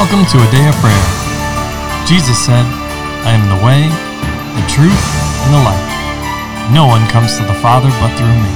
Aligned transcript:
Welcome 0.00 0.24
to 0.24 0.38
a 0.38 0.50
day 0.50 0.66
of 0.66 0.74
prayer. 0.76 1.06
Jesus 2.06 2.38
said, 2.42 2.64
I 3.28 3.36
am 3.36 3.44
the 3.52 3.60
way, 3.62 3.84
the 4.56 4.66
truth, 4.66 4.96
and 5.44 5.52
the 5.52 5.60
life. 5.60 6.72
No 6.72 6.86
one 6.86 7.06
comes 7.10 7.36
to 7.36 7.44
the 7.44 7.52
Father 7.60 7.90
but 8.00 8.08
through 8.16 8.32
me. 8.32 8.48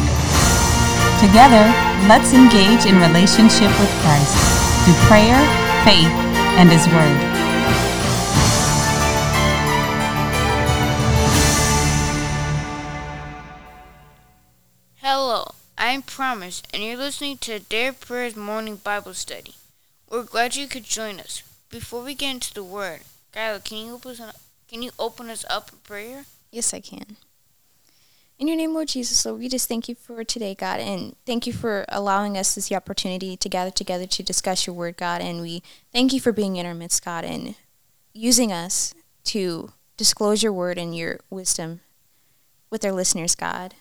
Together, 1.20 1.68
let's 2.08 2.32
engage 2.32 2.86
in 2.86 2.96
relationship 2.96 3.68
with 3.78 3.92
Christ 4.00 4.32
through 4.88 4.94
prayer, 5.04 5.36
faith, 5.84 6.08
and 6.56 6.72
His 6.72 6.88
Word. 6.88 7.20
Hello, 15.02 15.52
I'm 15.76 16.00
Promise, 16.00 16.62
and 16.72 16.82
you're 16.82 16.96
listening 16.96 17.36
to 17.44 17.58
Dare 17.58 17.92
Prayers 17.92 18.34
Morning 18.34 18.76
Bible 18.76 19.12
Study. 19.12 19.56
We're 20.14 20.22
glad 20.22 20.54
you 20.54 20.68
could 20.68 20.84
join 20.84 21.18
us. 21.18 21.42
Before 21.70 22.04
we 22.04 22.14
get 22.14 22.30
into 22.30 22.54
the 22.54 22.62
Word, 22.62 23.00
Kyla, 23.32 23.58
can 23.58 23.78
you 23.78 23.94
open 23.94 24.12
us 24.12 24.20
up, 24.20 24.36
can 24.68 24.80
you 24.80 24.92
open 24.96 25.28
us 25.28 25.44
up 25.50 25.72
in 25.72 25.78
prayer? 25.78 26.24
Yes, 26.52 26.72
I 26.72 26.78
can. 26.78 27.16
In 28.38 28.46
your 28.46 28.56
name, 28.56 28.74
Lord 28.74 28.86
Jesus, 28.86 29.26
Lord, 29.26 29.40
we 29.40 29.48
just 29.48 29.66
thank 29.66 29.88
you 29.88 29.96
for 29.96 30.22
today, 30.22 30.54
God, 30.54 30.78
and 30.78 31.16
thank 31.26 31.48
you 31.48 31.52
for 31.52 31.84
allowing 31.88 32.38
us 32.38 32.54
this 32.54 32.70
opportunity 32.70 33.36
to 33.36 33.48
gather 33.48 33.72
together 33.72 34.06
to 34.06 34.22
discuss 34.22 34.68
your 34.68 34.76
word, 34.76 34.96
God. 34.96 35.20
And 35.20 35.40
we 35.40 35.64
thank 35.92 36.12
you 36.12 36.20
for 36.20 36.30
being 36.30 36.54
in 36.54 36.64
our 36.64 36.74
midst, 36.74 37.04
God, 37.04 37.24
and 37.24 37.56
using 38.12 38.52
us 38.52 38.94
to 39.24 39.72
disclose 39.96 40.44
your 40.44 40.52
word 40.52 40.78
and 40.78 40.96
your 40.96 41.18
wisdom 41.28 41.80
with 42.70 42.84
our 42.84 42.92
listeners, 42.92 43.34
God. 43.34 43.74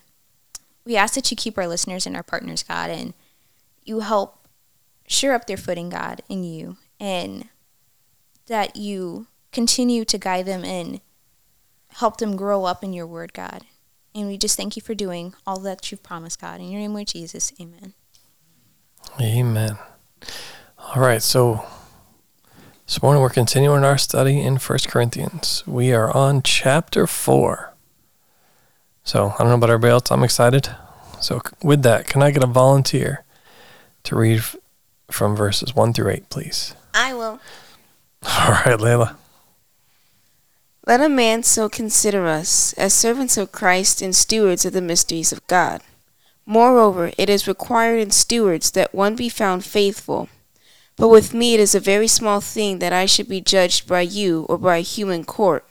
We 0.84 0.96
ask 0.96 1.14
that 1.14 1.30
you 1.30 1.36
keep 1.36 1.56
our 1.56 1.68
listeners 1.68 2.08
and 2.08 2.16
our 2.16 2.24
partners, 2.24 2.64
God, 2.64 2.90
and 2.90 3.14
you 3.84 4.00
help 4.00 4.43
sure 5.06 5.34
up 5.34 5.46
their 5.46 5.56
footing, 5.56 5.90
God, 5.90 6.22
in 6.28 6.44
you, 6.44 6.76
and 6.98 7.48
that 8.46 8.76
you 8.76 9.26
continue 9.52 10.04
to 10.04 10.18
guide 10.18 10.46
them 10.46 10.64
and 10.64 11.00
help 11.88 12.18
them 12.18 12.36
grow 12.36 12.64
up 12.64 12.82
in 12.82 12.92
your 12.92 13.06
word, 13.06 13.32
God. 13.32 13.62
And 14.14 14.28
we 14.28 14.36
just 14.36 14.56
thank 14.56 14.76
you 14.76 14.82
for 14.82 14.94
doing 14.94 15.34
all 15.46 15.58
that 15.60 15.90
you've 15.90 16.02
promised, 16.02 16.40
God. 16.40 16.60
In 16.60 16.70
your 16.70 16.80
name, 16.80 16.94
Lord 16.94 17.08
Jesus, 17.08 17.52
amen. 17.60 17.94
Amen. 19.20 19.78
All 20.78 21.02
right, 21.02 21.22
so 21.22 21.64
this 22.86 23.02
morning 23.02 23.22
we're 23.22 23.30
continuing 23.30 23.84
our 23.84 23.98
study 23.98 24.40
in 24.40 24.58
First 24.58 24.88
Corinthians. 24.88 25.62
We 25.66 25.92
are 25.92 26.14
on 26.14 26.42
chapter 26.42 27.06
4. 27.06 27.72
So 29.02 29.34
I 29.34 29.38
don't 29.38 29.48
know 29.48 29.54
about 29.54 29.70
everybody 29.70 29.92
else, 29.92 30.10
I'm 30.10 30.24
excited. 30.24 30.68
So 31.20 31.40
with 31.62 31.82
that, 31.82 32.06
can 32.06 32.22
I 32.22 32.30
get 32.30 32.44
a 32.44 32.46
volunteer 32.46 33.24
to 34.04 34.16
read 34.16 34.42
from 35.10 35.36
verses 35.36 35.74
1 35.74 35.92
through 35.92 36.10
8, 36.10 36.30
please? 36.30 36.74
I 36.92 37.14
will. 37.14 37.40
All 38.22 38.50
right, 38.50 38.78
Layla. 38.78 39.16
Let 40.86 41.00
a 41.00 41.08
man 41.08 41.42
so 41.42 41.68
consider 41.68 42.26
us 42.26 42.74
as 42.74 42.92
servants 42.92 43.38
of 43.38 43.52
Christ 43.52 44.02
and 44.02 44.14
stewards 44.14 44.64
of 44.64 44.74
the 44.74 44.82
mysteries 44.82 45.32
of 45.32 45.46
God. 45.46 45.80
Moreover, 46.46 47.10
it 47.16 47.30
is 47.30 47.48
required 47.48 48.00
in 48.00 48.10
stewards 48.10 48.70
that 48.72 48.94
one 48.94 49.16
be 49.16 49.28
found 49.28 49.64
faithful. 49.64 50.28
But 50.96 51.08
with 51.08 51.34
me 51.34 51.54
it 51.54 51.60
is 51.60 51.74
a 51.74 51.80
very 51.80 52.06
small 52.06 52.40
thing 52.40 52.78
that 52.78 52.92
I 52.92 53.06
should 53.06 53.28
be 53.28 53.40
judged 53.40 53.88
by 53.88 54.02
you 54.02 54.46
or 54.48 54.58
by 54.58 54.76
a 54.76 54.80
human 54.80 55.24
court. 55.24 55.66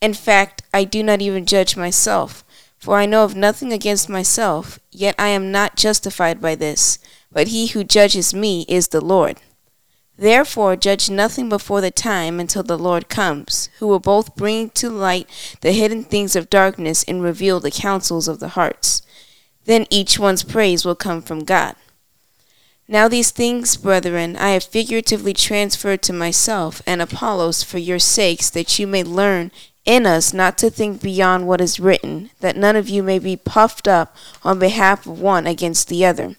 In 0.00 0.14
fact, 0.14 0.62
I 0.72 0.84
do 0.84 1.02
not 1.02 1.22
even 1.22 1.46
judge 1.46 1.76
myself, 1.76 2.43
for 2.84 2.98
I 2.98 3.06
know 3.06 3.24
of 3.24 3.34
nothing 3.34 3.72
against 3.72 4.10
myself, 4.10 4.78
yet 4.90 5.14
I 5.18 5.28
am 5.28 5.50
not 5.50 5.74
justified 5.74 6.38
by 6.38 6.54
this, 6.54 6.98
but 7.32 7.48
he 7.48 7.68
who 7.68 7.82
judges 7.82 8.34
me 8.34 8.66
is 8.68 8.88
the 8.88 9.00
Lord. 9.00 9.38
Therefore, 10.18 10.76
judge 10.76 11.08
nothing 11.08 11.48
before 11.48 11.80
the 11.80 11.90
time 11.90 12.38
until 12.38 12.62
the 12.62 12.76
Lord 12.76 13.08
comes, 13.08 13.70
who 13.78 13.86
will 13.86 14.00
both 14.00 14.36
bring 14.36 14.68
to 14.72 14.90
light 14.90 15.26
the 15.62 15.72
hidden 15.72 16.04
things 16.04 16.36
of 16.36 16.50
darkness 16.50 17.02
and 17.04 17.22
reveal 17.22 17.58
the 17.58 17.70
counsels 17.70 18.28
of 18.28 18.38
the 18.38 18.48
hearts. 18.48 19.00
Then 19.64 19.86
each 19.88 20.18
one's 20.18 20.44
praise 20.44 20.84
will 20.84 20.94
come 20.94 21.22
from 21.22 21.44
God. 21.44 21.76
Now, 22.86 23.08
these 23.08 23.30
things, 23.30 23.78
brethren, 23.78 24.36
I 24.36 24.50
have 24.50 24.62
figuratively 24.64 25.32
transferred 25.32 26.02
to 26.02 26.12
myself 26.12 26.82
and 26.86 27.00
Apollos 27.00 27.62
for 27.62 27.78
your 27.78 27.98
sakes, 27.98 28.50
that 28.50 28.78
you 28.78 28.86
may 28.86 29.02
learn 29.02 29.52
in 29.84 30.06
us 30.06 30.32
not 30.32 30.56
to 30.58 30.70
think 30.70 31.02
beyond 31.02 31.46
what 31.46 31.60
is 31.60 31.80
written, 31.80 32.30
that 32.40 32.56
none 32.56 32.76
of 32.76 32.88
you 32.88 33.02
may 33.02 33.18
be 33.18 33.36
puffed 33.36 33.86
up 33.86 34.16
on 34.42 34.58
behalf 34.58 35.06
of 35.06 35.20
one 35.20 35.46
against 35.46 35.88
the 35.88 36.04
other. 36.04 36.36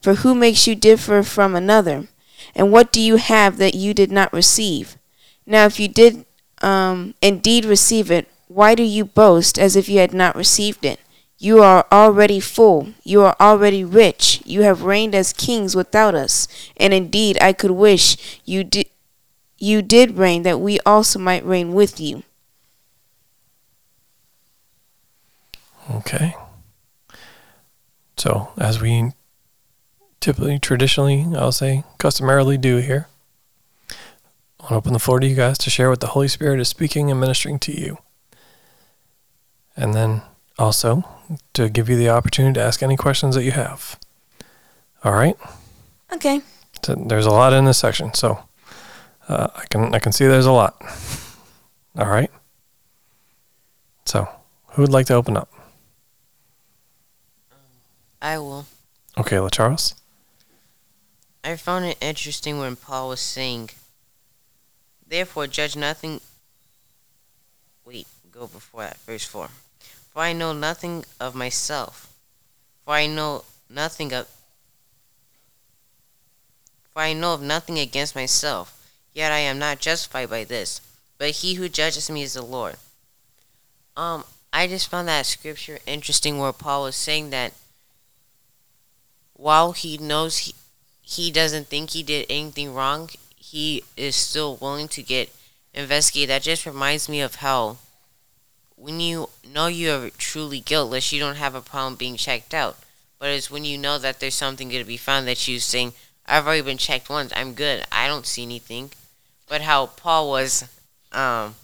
For 0.00 0.14
who 0.14 0.34
makes 0.34 0.66
you 0.66 0.74
differ 0.74 1.22
from 1.22 1.54
another? 1.54 2.08
And 2.54 2.72
what 2.72 2.92
do 2.92 3.00
you 3.00 3.16
have 3.16 3.56
that 3.58 3.74
you 3.74 3.94
did 3.94 4.10
not 4.10 4.32
receive? 4.32 4.96
Now, 5.46 5.66
if 5.66 5.80
you 5.80 5.88
did 5.88 6.24
um, 6.60 7.14
indeed 7.22 7.64
receive 7.64 8.10
it, 8.10 8.28
why 8.48 8.74
do 8.74 8.82
you 8.82 9.04
boast 9.04 9.58
as 9.58 9.76
if 9.76 9.88
you 9.88 9.98
had 9.98 10.12
not 10.12 10.36
received 10.36 10.84
it? 10.84 11.00
You 11.38 11.62
are 11.62 11.86
already 11.90 12.38
full. 12.38 12.92
You 13.02 13.22
are 13.22 13.36
already 13.40 13.82
rich. 13.84 14.42
You 14.44 14.62
have 14.62 14.82
reigned 14.82 15.14
as 15.14 15.32
kings 15.32 15.74
without 15.74 16.14
us. 16.14 16.46
And 16.76 16.92
indeed, 16.92 17.38
I 17.40 17.52
could 17.52 17.72
wish 17.72 18.40
you 18.44 18.68
you 19.58 19.80
did 19.80 20.18
reign, 20.18 20.42
that 20.42 20.60
we 20.60 20.80
also 20.80 21.20
might 21.20 21.46
reign 21.46 21.72
with 21.72 22.00
you. 22.00 22.24
Okay. 25.90 26.34
So, 28.16 28.52
as 28.56 28.80
we 28.80 29.12
typically, 30.20 30.58
traditionally, 30.58 31.26
I'll 31.36 31.52
say, 31.52 31.84
customarily 31.98 32.56
do 32.56 32.76
here, 32.76 33.08
I 33.90 34.64
want 34.64 34.68
to 34.70 34.74
open 34.76 34.92
the 34.92 34.98
floor 34.98 35.18
to 35.18 35.26
you 35.26 35.34
guys 35.34 35.58
to 35.58 35.70
share 35.70 35.90
what 35.90 36.00
the 36.00 36.08
Holy 36.08 36.28
Spirit 36.28 36.60
is 36.60 36.68
speaking 36.68 37.10
and 37.10 37.18
ministering 37.18 37.58
to 37.60 37.72
you. 37.72 37.98
And 39.76 39.94
then 39.94 40.22
also 40.58 41.04
to 41.54 41.68
give 41.68 41.88
you 41.88 41.96
the 41.96 42.10
opportunity 42.10 42.54
to 42.54 42.62
ask 42.62 42.82
any 42.82 42.96
questions 42.96 43.34
that 43.34 43.42
you 43.42 43.52
have. 43.52 43.98
All 45.02 45.12
right? 45.12 45.36
Okay. 46.12 46.42
So 46.84 46.94
there's 46.94 47.26
a 47.26 47.30
lot 47.30 47.52
in 47.52 47.64
this 47.64 47.78
section, 47.78 48.14
so 48.14 48.38
uh, 49.28 49.48
I 49.54 49.64
can 49.70 49.94
I 49.94 49.98
can 49.98 50.12
see 50.12 50.26
there's 50.26 50.46
a 50.46 50.52
lot. 50.52 50.80
All 51.96 52.08
right. 52.08 52.30
So, 54.04 54.28
who 54.72 54.82
would 54.82 54.92
like 54.92 55.06
to 55.06 55.14
open 55.14 55.36
up? 55.36 55.48
I 58.22 58.38
will. 58.38 58.66
Okay, 59.18 59.36
LaCharles. 59.36 59.94
I 61.42 61.56
found 61.56 61.84
it 61.84 61.98
interesting 62.00 62.58
when 62.58 62.76
Paul 62.76 63.08
was 63.08 63.20
saying, 63.20 63.70
Therefore, 65.04 65.48
judge 65.48 65.74
nothing. 65.74 66.20
Wait, 67.84 68.06
go 68.30 68.46
before 68.46 68.82
that, 68.82 68.98
verse 68.98 69.24
4. 69.24 69.48
For 70.12 70.22
I 70.22 70.32
know 70.32 70.52
nothing 70.52 71.04
of 71.18 71.34
myself. 71.34 72.14
For 72.84 72.94
I 72.94 73.08
know 73.08 73.44
nothing 73.68 74.12
of. 74.14 74.28
For 76.92 77.00
I 77.02 77.14
know 77.14 77.34
of 77.34 77.42
nothing 77.42 77.78
against 77.78 78.14
myself, 78.14 78.88
yet 79.12 79.32
I 79.32 79.38
am 79.38 79.58
not 79.58 79.80
justified 79.80 80.30
by 80.30 80.44
this. 80.44 80.80
But 81.18 81.30
he 81.30 81.54
who 81.54 81.68
judges 81.68 82.08
me 82.08 82.22
is 82.22 82.34
the 82.34 82.42
Lord. 82.42 82.76
Um, 83.96 84.22
I 84.52 84.68
just 84.68 84.88
found 84.88 85.08
that 85.08 85.26
scripture 85.26 85.80
interesting 85.86 86.38
where 86.38 86.52
Paul 86.52 86.84
was 86.84 86.94
saying 86.94 87.30
that 87.30 87.52
while 89.42 89.72
he 89.72 89.98
knows 89.98 90.38
he, 90.38 90.54
he 91.02 91.32
doesn't 91.32 91.66
think 91.66 91.90
he 91.90 92.02
did 92.04 92.24
anything 92.30 92.72
wrong, 92.72 93.10
he 93.34 93.82
is 93.96 94.14
still 94.14 94.56
willing 94.56 94.86
to 94.86 95.02
get 95.02 95.34
investigated. 95.74 96.30
That 96.30 96.42
just 96.42 96.64
reminds 96.64 97.08
me 97.08 97.20
of 97.20 97.36
how 97.36 97.78
when 98.76 99.00
you 99.00 99.30
know 99.44 99.66
you 99.66 99.90
are 99.90 100.10
truly 100.10 100.60
guiltless, 100.60 101.12
you 101.12 101.18
don't 101.18 101.36
have 101.36 101.56
a 101.56 101.60
problem 101.60 101.96
being 101.96 102.16
checked 102.16 102.54
out. 102.54 102.76
But 103.18 103.30
it's 103.30 103.50
when 103.50 103.64
you 103.64 103.76
know 103.76 103.98
that 103.98 104.20
there's 104.20 104.36
something 104.36 104.68
going 104.68 104.80
to 104.80 104.86
be 104.86 104.96
found 104.96 105.26
that 105.26 105.48
you're 105.48 105.58
saying, 105.58 105.92
I've 106.24 106.46
already 106.46 106.62
been 106.62 106.78
checked 106.78 107.10
once, 107.10 107.32
I'm 107.34 107.54
good, 107.54 107.84
I 107.90 108.06
don't 108.06 108.26
see 108.26 108.44
anything. 108.44 108.92
But 109.48 109.62
how 109.62 109.86
Paul 109.86 110.30
was, 110.30 110.68
um, 111.10 111.56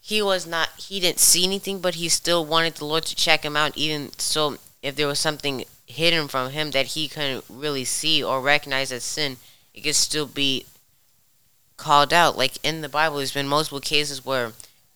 he 0.00 0.20
was 0.20 0.44
not, 0.44 0.70
he 0.76 0.98
didn't 0.98 1.20
see 1.20 1.44
anything, 1.44 1.78
but 1.78 1.94
he 1.94 2.08
still 2.08 2.44
wanted 2.44 2.74
the 2.74 2.84
Lord 2.84 3.04
to 3.04 3.14
check 3.14 3.44
him 3.44 3.56
out, 3.56 3.76
even 3.76 4.10
so 4.18 4.58
if 4.86 4.94
there 4.94 5.08
was 5.08 5.18
something 5.18 5.64
hidden 5.86 6.28
from 6.28 6.52
him 6.52 6.70
that 6.70 6.94
he 6.94 7.08
couldn't 7.08 7.44
really 7.48 7.84
see 7.84 8.22
or 8.22 8.40
recognize 8.40 8.92
as 8.92 9.02
sin, 9.02 9.36
it 9.74 9.80
could 9.80 9.96
still 9.96 10.26
be 10.26 10.64
called 11.76 12.12
out. 12.12 12.38
Like 12.38 12.64
in 12.64 12.82
the 12.82 12.88
Bible, 12.88 13.16
there's 13.16 13.34
been 13.34 13.48
multiple 13.48 13.80
cases 13.80 14.24
where 14.24 14.52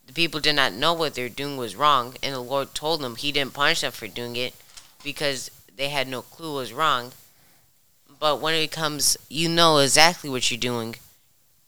the 0.07 0.13
people 0.13 0.39
did 0.39 0.55
not 0.55 0.73
know 0.73 0.95
what 0.95 1.15
they're 1.15 1.29
doing 1.29 1.57
was 1.57 1.75
wrong, 1.75 2.15
and 2.23 2.33
the 2.33 2.39
Lord 2.39 2.73
told 2.73 3.01
them 3.01 3.17
He 3.17 3.33
didn't 3.33 3.53
punish 3.53 3.81
them 3.81 3.91
for 3.91 4.07
doing 4.07 4.37
it 4.37 4.55
because 5.03 5.51
they 5.77 5.89
had 5.89 6.07
no 6.07 6.23
clue 6.23 6.55
was 6.55 6.73
wrong. 6.73 7.11
But 8.21 8.41
when 8.41 8.55
it 8.55 8.71
comes, 8.71 9.17
you 9.29 9.49
know 9.49 9.79
exactly 9.79 10.31
what 10.31 10.53
you're 10.53 10.61
doing, 10.61 10.95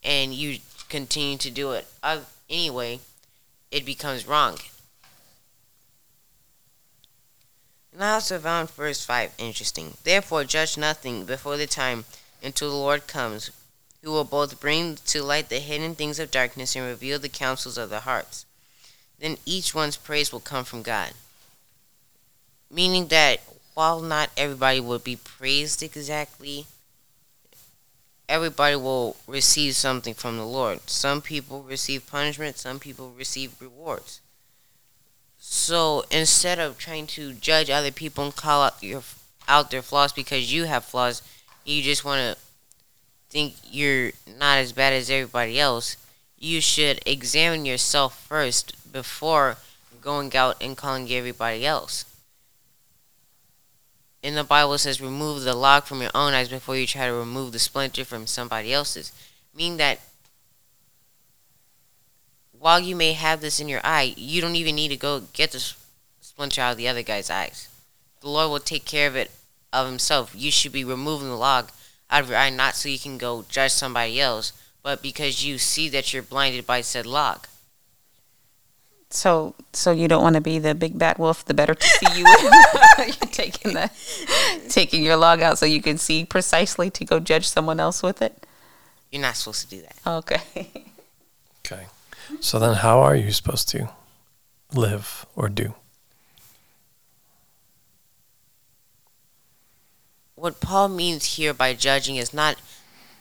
and 0.01 0.33
you 0.33 0.59
continue 0.87 1.37
to 1.39 1.51
do 1.51 1.73
it 1.73 1.87
uh, 2.01 2.19
anyway, 2.49 3.01
it 3.69 3.83
becomes 3.83 4.25
wrong. 4.25 4.59
And 7.93 8.03
I 8.03 8.13
also 8.13 8.39
found 8.39 8.71
verse 8.71 9.05
5 9.05 9.33
interesting. 9.37 9.97
Therefore, 10.03 10.43
judge 10.43 10.77
nothing 10.77 11.25
before 11.25 11.57
the 11.57 11.67
time 11.67 12.05
until 12.41 12.71
the 12.71 12.75
Lord 12.75 13.05
comes, 13.05 13.51
who 14.01 14.11
will 14.11 14.23
both 14.23 14.59
bring 14.59 14.97
to 15.05 15.21
light 15.23 15.49
the 15.49 15.59
hidden 15.59 15.93
things 15.93 16.17
of 16.19 16.31
darkness 16.31 16.75
and 16.75 16.85
reveal 16.85 17.19
the 17.19 17.29
counsels 17.29 17.77
of 17.77 17.89
the 17.89 18.01
hearts. 18.01 18.45
Then 19.19 19.37
each 19.45 19.75
one's 19.75 19.95
praise 19.95 20.33
will 20.33 20.39
come 20.39 20.65
from 20.65 20.81
God. 20.81 21.11
Meaning 22.71 23.07
that 23.07 23.41
while 23.75 24.01
not 24.01 24.31
everybody 24.35 24.79
will 24.79 24.99
be 24.99 25.15
praised 25.15 25.83
exactly, 25.83 26.65
everybody 28.27 28.75
will 28.75 29.15
receive 29.27 29.75
something 29.75 30.15
from 30.15 30.37
the 30.37 30.45
Lord. 30.45 30.89
Some 30.89 31.21
people 31.21 31.61
receive 31.61 32.07
punishment, 32.07 32.57
some 32.57 32.79
people 32.79 33.13
receive 33.15 33.61
rewards. 33.61 34.19
So 35.45 36.05
instead 36.09 36.57
of 36.57 36.77
trying 36.77 37.05
to 37.07 37.33
judge 37.33 37.69
other 37.69 37.91
people 37.91 38.23
and 38.23 38.33
call 38.33 38.61
out 38.63 38.81
your 38.81 39.03
out 39.45 39.71
their 39.71 39.81
flaws 39.81 40.13
because 40.13 40.53
you 40.53 40.63
have 40.63 40.85
flaws, 40.85 41.21
you 41.65 41.83
just 41.83 42.05
want 42.05 42.21
to 42.21 42.41
think 43.29 43.55
you're 43.69 44.13
not 44.25 44.59
as 44.59 44.71
bad 44.71 44.93
as 44.93 45.09
everybody 45.09 45.59
else. 45.59 45.97
You 46.39 46.61
should 46.61 47.01
examine 47.05 47.65
yourself 47.65 48.25
first 48.25 48.93
before 48.93 49.57
going 50.01 50.33
out 50.33 50.55
and 50.63 50.77
calling 50.77 51.11
everybody 51.11 51.65
else. 51.65 52.05
In 54.23 54.35
the 54.35 54.45
Bible, 54.45 54.77
says, 54.77 55.01
remove 55.01 55.43
the 55.43 55.53
log 55.53 55.83
from 55.83 56.01
your 56.01 56.11
own 56.15 56.33
eyes 56.33 56.47
before 56.47 56.77
you 56.77 56.87
try 56.87 57.07
to 57.07 57.13
remove 57.13 57.51
the 57.51 57.59
splinter 57.59 58.05
from 58.05 58.27
somebody 58.27 58.71
else's. 58.71 59.11
Meaning 59.53 59.75
that 59.77 59.99
while 62.63 62.79
you 62.79 62.95
may 62.95 63.11
have 63.11 63.41
this 63.41 63.59
in 63.59 63.67
your 63.67 63.81
eye, 63.83 64.13
you 64.15 64.39
don't 64.39 64.55
even 64.55 64.73
need 64.73 64.87
to 64.87 64.95
go 64.95 65.23
get 65.33 65.51
the 65.51 65.59
splinter 66.21 66.61
out 66.61 66.71
of 66.71 66.77
the 66.77 66.87
other 66.87 67.03
guy's 67.03 67.29
eyes. 67.29 67.67
The 68.21 68.29
Lord 68.29 68.51
will 68.51 68.59
take 68.61 68.85
care 68.85 69.05
of 69.09 69.17
it 69.17 69.31
of 69.73 69.85
Himself. 69.85 70.33
You 70.33 70.49
should 70.49 70.71
be 70.71 70.85
removing 70.85 71.27
the 71.27 71.35
log 71.35 71.71
out 72.09 72.23
of 72.23 72.29
your 72.29 72.37
eye, 72.37 72.49
not 72.49 72.75
so 72.75 72.87
you 72.87 72.97
can 72.97 73.17
go 73.17 73.43
judge 73.49 73.71
somebody 73.71 74.21
else, 74.21 74.53
but 74.81 75.01
because 75.01 75.45
you 75.45 75.57
see 75.57 75.89
that 75.89 76.13
you're 76.13 76.23
blinded 76.23 76.65
by 76.65 76.79
said 76.79 77.05
log. 77.05 77.47
So, 79.09 79.55
so 79.73 79.91
you 79.91 80.07
don't 80.07 80.23
want 80.23 80.35
to 80.35 80.41
be 80.41 80.57
the 80.57 80.73
big 80.73 80.97
bad 80.97 81.17
wolf. 81.17 81.43
The 81.43 81.53
better 81.53 81.75
to 81.75 81.85
see 81.85 82.17
you. 82.17 82.25
You're 82.25 83.13
taking 83.31 83.73
the 83.73 83.91
taking 84.69 85.03
your 85.03 85.17
log 85.17 85.41
out 85.41 85.57
so 85.57 85.65
you 85.65 85.81
can 85.81 85.97
see 85.97 86.23
precisely 86.23 86.89
to 86.91 87.03
go 87.03 87.19
judge 87.19 87.45
someone 87.45 87.81
else 87.81 88.01
with 88.01 88.21
it. 88.21 88.47
You're 89.11 89.21
not 89.21 89.35
supposed 89.35 89.69
to 89.69 89.75
do 89.75 89.81
that. 89.81 89.97
Okay. 90.07 90.69
Okay. 91.65 91.87
So 92.39 92.59
then, 92.59 92.75
how 92.75 92.99
are 93.01 93.15
you 93.15 93.31
supposed 93.31 93.69
to 93.69 93.89
live 94.73 95.25
or 95.35 95.49
do? 95.49 95.75
What 100.35 100.59
Paul 100.59 100.89
means 100.89 101.37
here 101.37 101.53
by 101.53 101.73
judging 101.73 102.17
is 102.17 102.33
not 102.33 102.57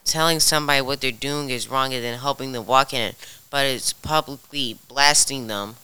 telling 0.04 0.40
somebody 0.40 0.80
what 0.80 1.00
they're 1.00 1.12
doing 1.12 1.50
is 1.50 1.68
wrong 1.68 1.94
and 1.94 2.02
then 2.02 2.18
helping 2.18 2.52
them 2.52 2.66
walk 2.66 2.92
in 2.92 3.00
it, 3.00 3.16
but 3.50 3.66
it's 3.66 3.92
publicly 3.92 4.76
blasting 4.88 5.46
them 5.46 5.76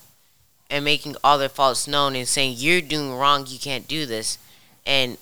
and 0.70 0.84
making 0.84 1.16
all 1.22 1.38
their 1.38 1.48
faults 1.48 1.86
known 1.86 2.16
and 2.16 2.26
saying, 2.26 2.54
You're 2.56 2.80
doing 2.80 3.14
wrong, 3.14 3.46
you 3.46 3.58
can't 3.58 3.88
do 3.88 4.06
this. 4.06 4.38
And 4.84 5.16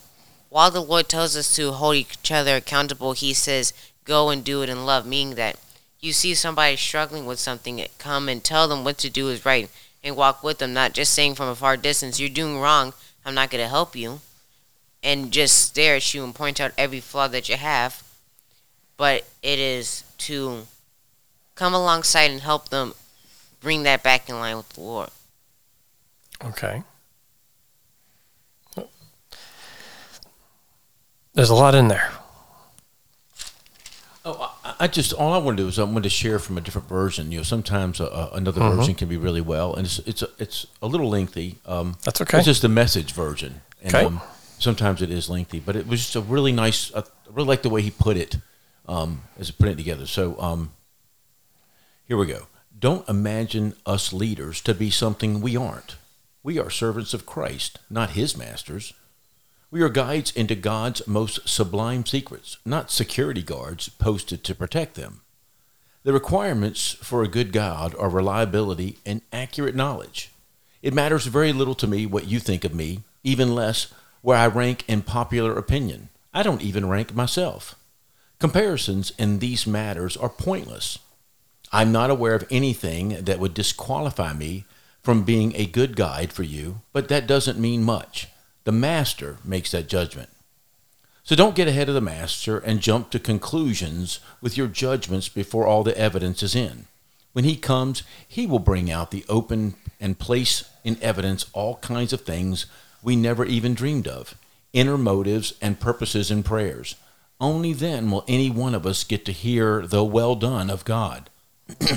while 0.48 0.70
the 0.70 0.80
Lord 0.80 1.08
tells 1.08 1.36
us 1.36 1.54
to 1.56 1.72
hold 1.72 1.96
each 1.96 2.32
other 2.32 2.56
accountable, 2.56 3.12
He 3.12 3.34
says, 3.34 3.72
Go 4.04 4.30
and 4.30 4.42
do 4.44 4.62
it 4.62 4.68
in 4.68 4.86
love, 4.86 5.06
meaning 5.06 5.34
that 5.34 5.58
you 6.00 6.12
see 6.12 6.34
somebody 6.34 6.76
struggling 6.76 7.26
with 7.26 7.38
something, 7.38 7.84
come 7.98 8.28
and 8.28 8.42
tell 8.42 8.68
them 8.68 8.84
what 8.84 8.98
to 8.98 9.10
do 9.10 9.28
is 9.28 9.44
right 9.44 9.70
and 10.04 10.16
walk 10.16 10.42
with 10.42 10.58
them, 10.58 10.72
not 10.72 10.92
just 10.92 11.12
saying 11.12 11.34
from 11.34 11.48
a 11.48 11.54
far 11.54 11.76
distance, 11.76 12.20
You're 12.20 12.28
doing 12.28 12.60
wrong, 12.60 12.92
I'm 13.24 13.34
not 13.34 13.50
going 13.50 13.62
to 13.62 13.68
help 13.68 13.96
you, 13.96 14.20
and 15.02 15.32
just 15.32 15.58
stare 15.58 15.96
at 15.96 16.14
you 16.14 16.22
and 16.22 16.34
point 16.34 16.60
out 16.60 16.72
every 16.78 17.00
flaw 17.00 17.28
that 17.28 17.48
you 17.48 17.56
have. 17.56 18.02
But 18.96 19.26
it 19.42 19.58
is 19.58 20.04
to 20.18 20.66
come 21.54 21.74
alongside 21.74 22.30
and 22.30 22.40
help 22.40 22.68
them 22.68 22.94
bring 23.60 23.82
that 23.82 24.02
back 24.02 24.28
in 24.28 24.38
line 24.38 24.56
with 24.56 24.68
the 24.70 24.80
Lord. 24.80 25.10
Okay. 26.44 26.82
There's 31.34 31.50
a 31.50 31.54
lot 31.54 31.74
in 31.74 31.88
there. 31.88 32.10
Oh, 34.28 34.52
I, 34.64 34.74
I 34.80 34.86
just 34.88 35.12
all 35.12 35.32
I 35.32 35.38
want 35.38 35.56
to 35.56 35.62
do 35.62 35.68
is 35.68 35.78
I 35.78 35.84
want 35.84 36.02
to 36.02 36.10
share 36.10 36.40
from 36.40 36.58
a 36.58 36.60
different 36.60 36.88
version. 36.88 37.30
You 37.30 37.38
know, 37.38 37.42
sometimes 37.44 38.00
a, 38.00 38.06
a, 38.06 38.30
another 38.34 38.60
version 38.60 38.96
can 38.96 39.08
be 39.08 39.16
really 39.16 39.40
well, 39.40 39.74
and 39.74 39.86
it's 39.86 40.00
it's 40.00 40.22
a, 40.22 40.28
it's 40.38 40.66
a 40.82 40.86
little 40.88 41.08
lengthy. 41.08 41.58
Um, 41.64 41.96
That's 42.02 42.20
okay. 42.20 42.38
It's 42.38 42.46
just 42.46 42.62
the 42.62 42.68
message 42.68 43.12
version. 43.12 43.60
And, 43.82 43.94
Okay. 43.94 44.04
Um, 44.04 44.20
sometimes 44.58 45.00
it 45.00 45.10
is 45.10 45.30
lengthy, 45.30 45.60
but 45.60 45.76
it 45.76 45.86
was 45.86 46.00
just 46.00 46.16
a 46.16 46.20
really 46.20 46.50
nice. 46.52 46.92
I 46.94 47.04
really 47.30 47.46
like 47.48 47.62
the 47.62 47.70
way 47.70 47.82
he 47.82 47.90
put 47.92 48.16
it 48.16 48.36
um, 48.88 49.22
as 49.38 49.46
he 49.48 49.52
put 49.52 49.68
it 49.68 49.76
together. 49.76 50.06
So 50.06 50.38
um, 50.40 50.72
here 52.08 52.16
we 52.16 52.26
go. 52.26 52.48
Don't 52.76 53.08
imagine 53.08 53.74
us 53.86 54.12
leaders 54.12 54.60
to 54.62 54.74
be 54.74 54.90
something 54.90 55.40
we 55.40 55.56
aren't. 55.56 55.96
We 56.42 56.58
are 56.58 56.68
servants 56.68 57.14
of 57.14 57.26
Christ, 57.26 57.78
not 57.88 58.10
his 58.10 58.36
masters. 58.36 58.92
We 59.68 59.82
are 59.82 59.88
guides 59.88 60.30
into 60.30 60.54
God's 60.54 61.04
most 61.08 61.48
sublime 61.48 62.06
secrets, 62.06 62.56
not 62.64 62.92
security 62.92 63.42
guards 63.42 63.88
posted 63.88 64.44
to 64.44 64.54
protect 64.54 64.94
them. 64.94 65.22
The 66.04 66.12
requirements 66.12 66.92
for 67.02 67.24
a 67.24 67.28
good 67.28 67.52
God 67.52 67.92
are 67.98 68.08
reliability 68.08 68.98
and 69.04 69.22
accurate 69.32 69.74
knowledge. 69.74 70.30
It 70.82 70.94
matters 70.94 71.26
very 71.26 71.52
little 71.52 71.74
to 71.74 71.88
me 71.88 72.06
what 72.06 72.28
you 72.28 72.38
think 72.38 72.64
of 72.64 72.76
me, 72.76 73.00
even 73.24 73.56
less 73.56 73.92
where 74.22 74.38
I 74.38 74.46
rank 74.46 74.84
in 74.86 75.02
popular 75.02 75.58
opinion. 75.58 76.10
I 76.32 76.44
don't 76.44 76.62
even 76.62 76.88
rank 76.88 77.12
myself. 77.12 77.74
Comparisons 78.38 79.12
in 79.18 79.40
these 79.40 79.66
matters 79.66 80.16
are 80.16 80.28
pointless. 80.28 81.00
I'm 81.72 81.90
not 81.90 82.10
aware 82.10 82.34
of 82.34 82.46
anything 82.52 83.24
that 83.24 83.40
would 83.40 83.52
disqualify 83.52 84.32
me 84.32 84.64
from 85.02 85.24
being 85.24 85.56
a 85.56 85.66
good 85.66 85.96
guide 85.96 86.32
for 86.32 86.44
you, 86.44 86.82
but 86.92 87.08
that 87.08 87.26
doesn't 87.26 87.58
mean 87.58 87.82
much. 87.82 88.28
The 88.66 88.72
master 88.72 89.36
makes 89.44 89.70
that 89.70 89.88
judgment. 89.88 90.28
So 91.22 91.36
don't 91.36 91.54
get 91.54 91.68
ahead 91.68 91.88
of 91.88 91.94
the 91.94 92.00
master 92.00 92.58
and 92.58 92.80
jump 92.80 93.10
to 93.10 93.20
conclusions 93.20 94.18
with 94.40 94.56
your 94.56 94.66
judgments 94.66 95.28
before 95.28 95.68
all 95.68 95.84
the 95.84 95.96
evidence 95.96 96.42
is 96.42 96.56
in. 96.56 96.86
When 97.32 97.44
he 97.44 97.54
comes, 97.54 98.02
he 98.26 98.44
will 98.44 98.58
bring 98.58 98.90
out 98.90 99.12
the 99.12 99.24
open 99.28 99.76
and 100.00 100.18
place 100.18 100.68
in 100.82 100.98
evidence 101.00 101.46
all 101.52 101.76
kinds 101.76 102.12
of 102.12 102.22
things 102.22 102.66
we 103.04 103.14
never 103.14 103.44
even 103.44 103.72
dreamed 103.72 104.08
of, 104.08 104.34
inner 104.72 104.98
motives 104.98 105.54
and 105.62 105.78
purposes 105.78 106.32
and 106.32 106.44
prayers. 106.44 106.96
Only 107.40 107.72
then 107.72 108.10
will 108.10 108.24
any 108.26 108.50
one 108.50 108.74
of 108.74 108.84
us 108.84 109.04
get 109.04 109.24
to 109.26 109.32
hear 109.32 109.86
the 109.86 110.02
well 110.02 110.34
done 110.34 110.70
of 110.70 110.84
God. 110.84 111.30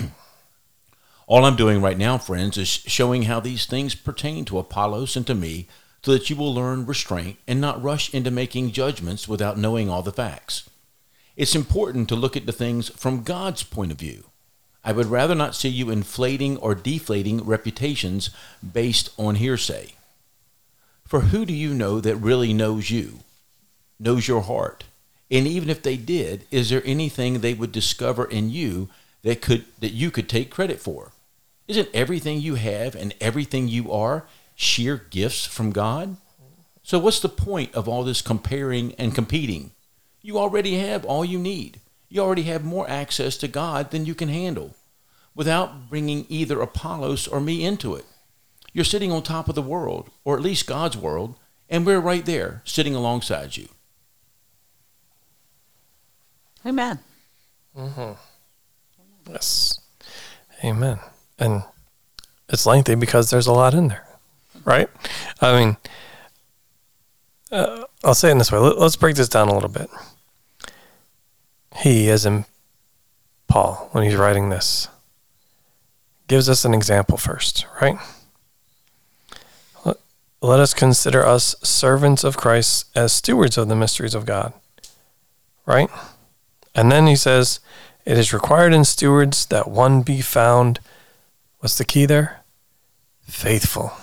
All 1.25 1.45
I'm 1.45 1.55
doing 1.55 1.81
right 1.81 1.97
now, 1.97 2.19
friends, 2.19 2.59
is 2.59 2.67
showing 2.67 3.23
how 3.23 3.39
these 3.39 3.65
things 3.65 3.95
pertain 3.95 4.45
to 4.45 4.59
Apollos 4.59 5.15
and 5.15 5.25
to 5.25 5.33
me 5.33 5.67
so 6.03 6.13
that 6.13 6.29
you 6.29 6.35
will 6.35 6.53
learn 6.53 6.85
restraint 6.85 7.37
and 7.47 7.59
not 7.59 7.81
rush 7.81 8.13
into 8.13 8.31
making 8.31 8.71
judgments 8.71 9.27
without 9.27 9.57
knowing 9.57 9.89
all 9.89 10.01
the 10.01 10.11
facts. 10.11 10.69
It's 11.35 11.55
important 11.55 12.09
to 12.09 12.15
look 12.15 12.35
at 12.35 12.45
the 12.45 12.51
things 12.51 12.89
from 12.89 13.23
God's 13.23 13.63
point 13.63 13.91
of 13.91 13.99
view. 13.99 14.25
I 14.83 14.91
would 14.91 15.07
rather 15.07 15.35
not 15.35 15.55
see 15.55 15.69
you 15.69 15.89
inflating 15.89 16.57
or 16.57 16.73
deflating 16.73 17.43
reputations 17.43 18.29
based 18.73 19.09
on 19.17 19.35
hearsay. 19.35 19.93
For 21.05 21.21
who 21.21 21.45
do 21.45 21.53
you 21.53 21.73
know 21.73 21.99
that 21.99 22.15
really 22.17 22.53
knows 22.53 22.89
you, 22.89 23.19
knows 23.99 24.27
your 24.27 24.41
heart? 24.41 24.85
And 25.31 25.47
even 25.47 25.69
if 25.69 25.81
they 25.81 25.97
did, 25.97 26.45
is 26.49 26.69
there 26.69 26.81
anything 26.85 27.39
they 27.39 27.53
would 27.53 27.71
discover 27.71 28.25
in 28.25 28.49
you 28.49 28.89
that 29.23 29.41
could 29.41 29.65
that 29.79 29.91
you 29.91 30.11
could 30.11 30.29
take 30.29 30.49
credit 30.49 30.79
for? 30.79 31.11
Isn't 31.67 31.89
everything 31.93 32.41
you 32.41 32.55
have 32.55 32.95
and 32.95 33.13
everything 33.21 33.67
you 33.67 33.91
are 33.91 34.25
sheer 34.59 34.97
gifts 35.09 35.45
from 35.45 35.71
God? 35.71 36.17
So 36.83 36.99
what's 36.99 37.21
the 37.21 37.29
point 37.29 37.73
of 37.73 37.87
all 37.87 38.03
this 38.03 38.21
comparing 38.21 38.93
and 38.95 39.15
competing? 39.15 39.71
You 40.21 40.37
already 40.37 40.77
have 40.79 41.05
all 41.05 41.23
you 41.23 41.39
need. 41.39 41.79
You 42.09 42.21
already 42.21 42.43
have 42.43 42.65
more 42.65 42.89
access 42.89 43.37
to 43.37 43.47
God 43.47 43.91
than 43.91 44.05
you 44.05 44.13
can 44.13 44.27
handle 44.27 44.75
without 45.33 45.89
bringing 45.89 46.25
either 46.27 46.59
Apollos 46.59 47.25
or 47.25 47.39
me 47.39 47.63
into 47.63 47.95
it. 47.95 48.05
You're 48.73 48.83
sitting 48.83 49.13
on 49.13 49.23
top 49.23 49.47
of 49.47 49.55
the 49.55 49.61
world, 49.61 50.09
or 50.25 50.35
at 50.35 50.43
least 50.43 50.67
God's 50.67 50.97
world, 50.97 51.35
and 51.69 51.85
we're 51.85 52.01
right 52.01 52.25
there 52.25 52.61
sitting 52.65 52.95
alongside 52.95 53.55
you. 53.55 53.69
Amen. 56.65 56.99
Mm-hmm. 57.77 59.31
Yes. 59.31 59.79
Amen. 60.65 60.99
And 61.37 61.63
it's 62.49 62.65
lengthy 62.65 62.95
because 62.95 63.29
there's 63.29 63.47
a 63.47 63.53
lot 63.53 63.73
in 63.73 63.87
there, 63.87 64.05
right? 64.65 64.89
I 65.41 65.59
mean, 65.59 65.77
uh, 67.51 67.85
I'll 68.03 68.13
say 68.13 68.29
it 68.29 68.33
in 68.33 68.37
this 68.37 68.51
way. 68.51 68.59
Let, 68.59 68.77
let's 68.77 68.95
break 68.95 69.15
this 69.15 69.29
down 69.29 69.49
a 69.49 69.53
little 69.53 69.69
bit. 69.69 69.89
He, 71.77 72.09
as 72.09 72.25
in 72.25 72.45
Paul, 73.47 73.89
when 73.91 74.03
he's 74.03 74.15
writing 74.15 74.49
this, 74.49 74.87
gives 76.27 76.49
us 76.49 76.65
an 76.65 76.73
example 76.73 77.17
first, 77.17 77.65
right? 77.81 77.97
Let, 79.83 79.97
let 80.41 80.59
us 80.59 80.73
consider 80.73 81.25
us 81.25 81.55
servants 81.63 82.23
of 82.23 82.37
Christ 82.37 82.85
as 82.95 83.11
stewards 83.11 83.57
of 83.57 83.67
the 83.67 83.75
mysteries 83.75 84.13
of 84.15 84.25
God, 84.25 84.53
right? 85.65 85.89
And 86.75 86.91
then 86.91 87.07
he 87.07 87.15
says, 87.15 87.59
It 88.05 88.17
is 88.17 88.33
required 88.33 88.73
in 88.73 88.85
stewards 88.85 89.45
that 89.47 89.67
one 89.67 90.01
be 90.01 90.21
found. 90.21 90.79
What's 91.59 91.77
the 91.77 91.85
key 91.85 92.05
there? 92.05 92.41
Faithful. 93.23 93.93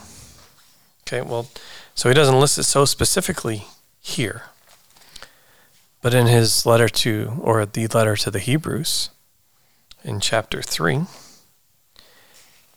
Okay, 1.07 1.23
well, 1.23 1.47
so 1.95 2.09
he 2.09 2.15
doesn't 2.15 2.41
list 2.41 2.59
it 2.59 2.65
so 2.65 2.85
specifically 2.85 3.67
here. 4.01 4.43
But 6.03 6.15
in 6.15 6.27
his 6.27 6.67
letter 6.67 6.89
to, 6.89 7.39
or 7.41 7.65
the 7.65 7.87
letter 7.87 8.17
to 8.17 8.31
the 8.31 8.41
Hebrews, 8.41 9.11
in 10.03 10.19
chapter 10.19 10.63
3, 10.63 11.03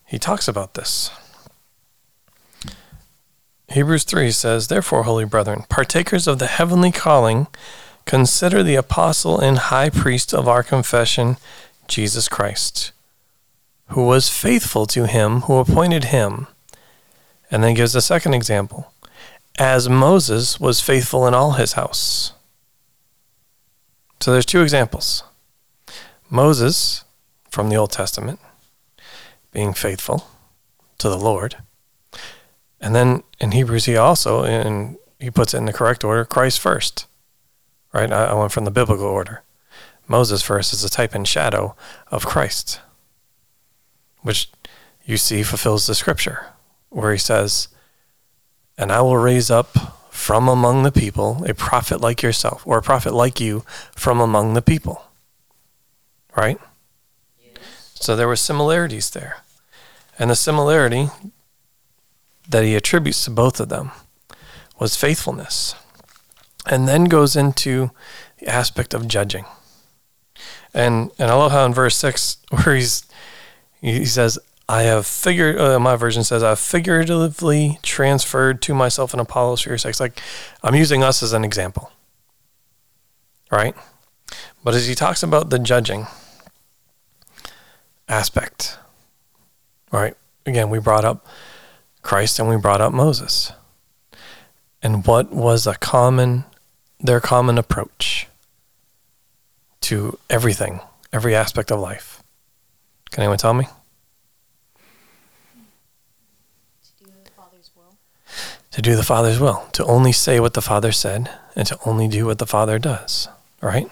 he 0.05 0.19
talks 0.19 0.47
about 0.47 0.75
this. 0.75 1.09
Hebrews 3.69 4.03
3 4.03 4.29
says, 4.31 4.67
Therefore, 4.67 5.03
holy 5.03 5.25
brethren, 5.25 5.63
partakers 5.67 6.27
of 6.27 6.37
the 6.37 6.47
heavenly 6.47 6.91
calling, 6.91 7.47
consider 8.05 8.61
the 8.61 8.75
apostle 8.75 9.39
and 9.39 9.57
high 9.57 9.89
priest 9.89 10.33
of 10.33 10.47
our 10.47 10.61
confession, 10.63 11.37
Jesus 11.87 12.27
Christ, 12.27 12.91
who 13.89 14.05
was 14.05 14.29
faithful 14.29 14.85
to 14.87 15.07
him 15.07 15.41
who 15.41 15.57
appointed 15.57 16.05
him. 16.05 16.47
And 17.51 17.63
then 17.63 17.73
gives 17.73 17.95
a 17.95 18.01
second 18.01 18.33
example, 18.33 18.93
as 19.57 19.89
Moses 19.89 20.59
was 20.59 20.81
faithful 20.81 21.27
in 21.27 21.33
all 21.33 21.53
his 21.53 21.73
house. 21.73 22.33
So 24.19 24.31
there's 24.31 24.45
two 24.45 24.61
examples 24.61 25.23
Moses 26.29 27.03
from 27.49 27.69
the 27.69 27.75
Old 27.75 27.91
Testament 27.91 28.39
being 29.51 29.73
faithful 29.73 30.27
to 30.99 31.09
the 31.09 31.17
Lord. 31.17 31.57
And 32.79 32.93
then 32.93 33.23
in 33.39 33.51
Hebrews, 33.51 33.85
he 33.85 33.97
also, 33.97 34.43
and 34.43 34.97
he 35.19 35.31
puts 35.31 35.53
it 35.53 35.57
in 35.57 35.65
the 35.65 35.73
correct 35.73 36.03
order, 36.03 36.23
Christ 36.23 36.59
first. 36.59 37.07
Right? 37.91 38.11
I, 38.11 38.25
I 38.25 38.33
went 38.35 38.51
from 38.51 38.65
the 38.65 38.71
biblical 38.71 39.05
order. 39.05 39.43
Moses 40.07 40.41
first 40.41 40.73
is 40.73 40.83
a 40.83 40.89
type 40.89 41.13
and 41.15 41.27
shadow 41.27 41.75
of 42.07 42.25
Christ, 42.25 42.81
which 44.21 44.49
you 45.05 45.17
see 45.17 45.43
fulfills 45.43 45.87
the 45.87 45.95
scripture, 45.95 46.47
where 46.89 47.11
he 47.11 47.17
says, 47.17 47.67
And 48.77 48.91
I 48.91 49.01
will 49.01 49.17
raise 49.17 49.49
up 49.49 50.11
from 50.11 50.47
among 50.47 50.83
the 50.83 50.91
people 50.91 51.43
a 51.47 51.53
prophet 51.53 52.01
like 52.01 52.21
yourself, 52.21 52.65
or 52.65 52.77
a 52.77 52.83
prophet 52.83 53.13
like 53.13 53.39
you 53.39 53.63
from 53.95 54.19
among 54.19 54.53
the 54.53 54.61
people. 54.61 55.03
Right? 56.35 56.59
So 57.93 58.15
there 58.15 58.27
were 58.27 58.35
similarities 58.35 59.09
there. 59.09 59.43
And 60.17 60.29
the 60.29 60.35
similarity 60.35 61.09
that 62.47 62.63
he 62.63 62.75
attributes 62.75 63.23
to 63.25 63.31
both 63.31 63.59
of 63.59 63.69
them 63.69 63.91
was 64.79 64.95
faithfulness. 64.95 65.75
And 66.65 66.87
then 66.87 67.05
goes 67.05 67.35
into 67.35 67.91
the 68.39 68.47
aspect 68.47 68.93
of 68.93 69.07
judging. 69.07 69.45
And 70.73 71.11
and 71.17 71.31
I 71.31 71.35
love 71.35 71.51
how 71.51 71.65
in 71.65 71.73
verse 71.73 71.95
6 71.97 72.37
where 72.49 72.75
he's 72.75 73.05
he 73.81 74.05
says 74.05 74.37
I 74.69 74.83
have 74.83 75.07
figured 75.07 75.59
uh, 75.59 75.79
my 75.79 75.95
version 75.95 76.23
says 76.23 76.43
I've 76.43 76.59
figuratively 76.59 77.79
transferred 77.81 78.61
to 78.61 78.75
myself 78.75 79.15
an 79.15 79.19
Apollos 79.19 79.61
for 79.61 79.69
your. 79.69 79.79
Like 79.99 80.21
I'm 80.63 80.75
using 80.75 81.03
us 81.03 81.23
as 81.23 81.33
an 81.33 81.43
example. 81.43 81.91
Right? 83.51 83.75
But 84.63 84.75
as 84.75 84.87
he 84.87 84.93
talks 84.93 85.23
about 85.23 85.49
the 85.49 85.57
judging, 85.57 86.05
aspect. 88.09 88.77
Right. 89.91 90.15
Again, 90.45 90.69
we 90.69 90.79
brought 90.79 91.03
up 91.03 91.25
Christ 92.03 92.39
and 92.39 92.47
we 92.47 92.57
brought 92.57 92.81
up 92.81 92.93
Moses. 92.93 93.53
And 94.83 95.05
what 95.05 95.31
was 95.31 95.65
a 95.65 95.75
common 95.75 96.45
their 96.99 97.21
common 97.21 97.57
approach 97.57 98.27
to 99.81 100.19
everything, 100.29 100.81
every 101.11 101.33
aspect 101.33 101.71
of 101.71 101.79
life? 101.79 102.21
Can 103.09 103.23
anyone 103.23 103.39
tell 103.39 103.55
me? 103.55 103.65
To 108.71 108.81
do 108.81 108.95
the 108.95 109.03
Father's 109.03 109.39
will, 109.39 109.67
to 109.73 109.83
only 109.85 110.11
say 110.11 110.39
what 110.39 110.53
the 110.53 110.61
Father 110.61 110.91
said, 110.91 111.31
and 111.55 111.67
to 111.67 111.77
only 111.85 112.07
do 112.07 112.27
what 112.27 112.37
the 112.37 112.45
Father 112.45 112.77
does. 112.77 113.27
Right? 113.61 113.89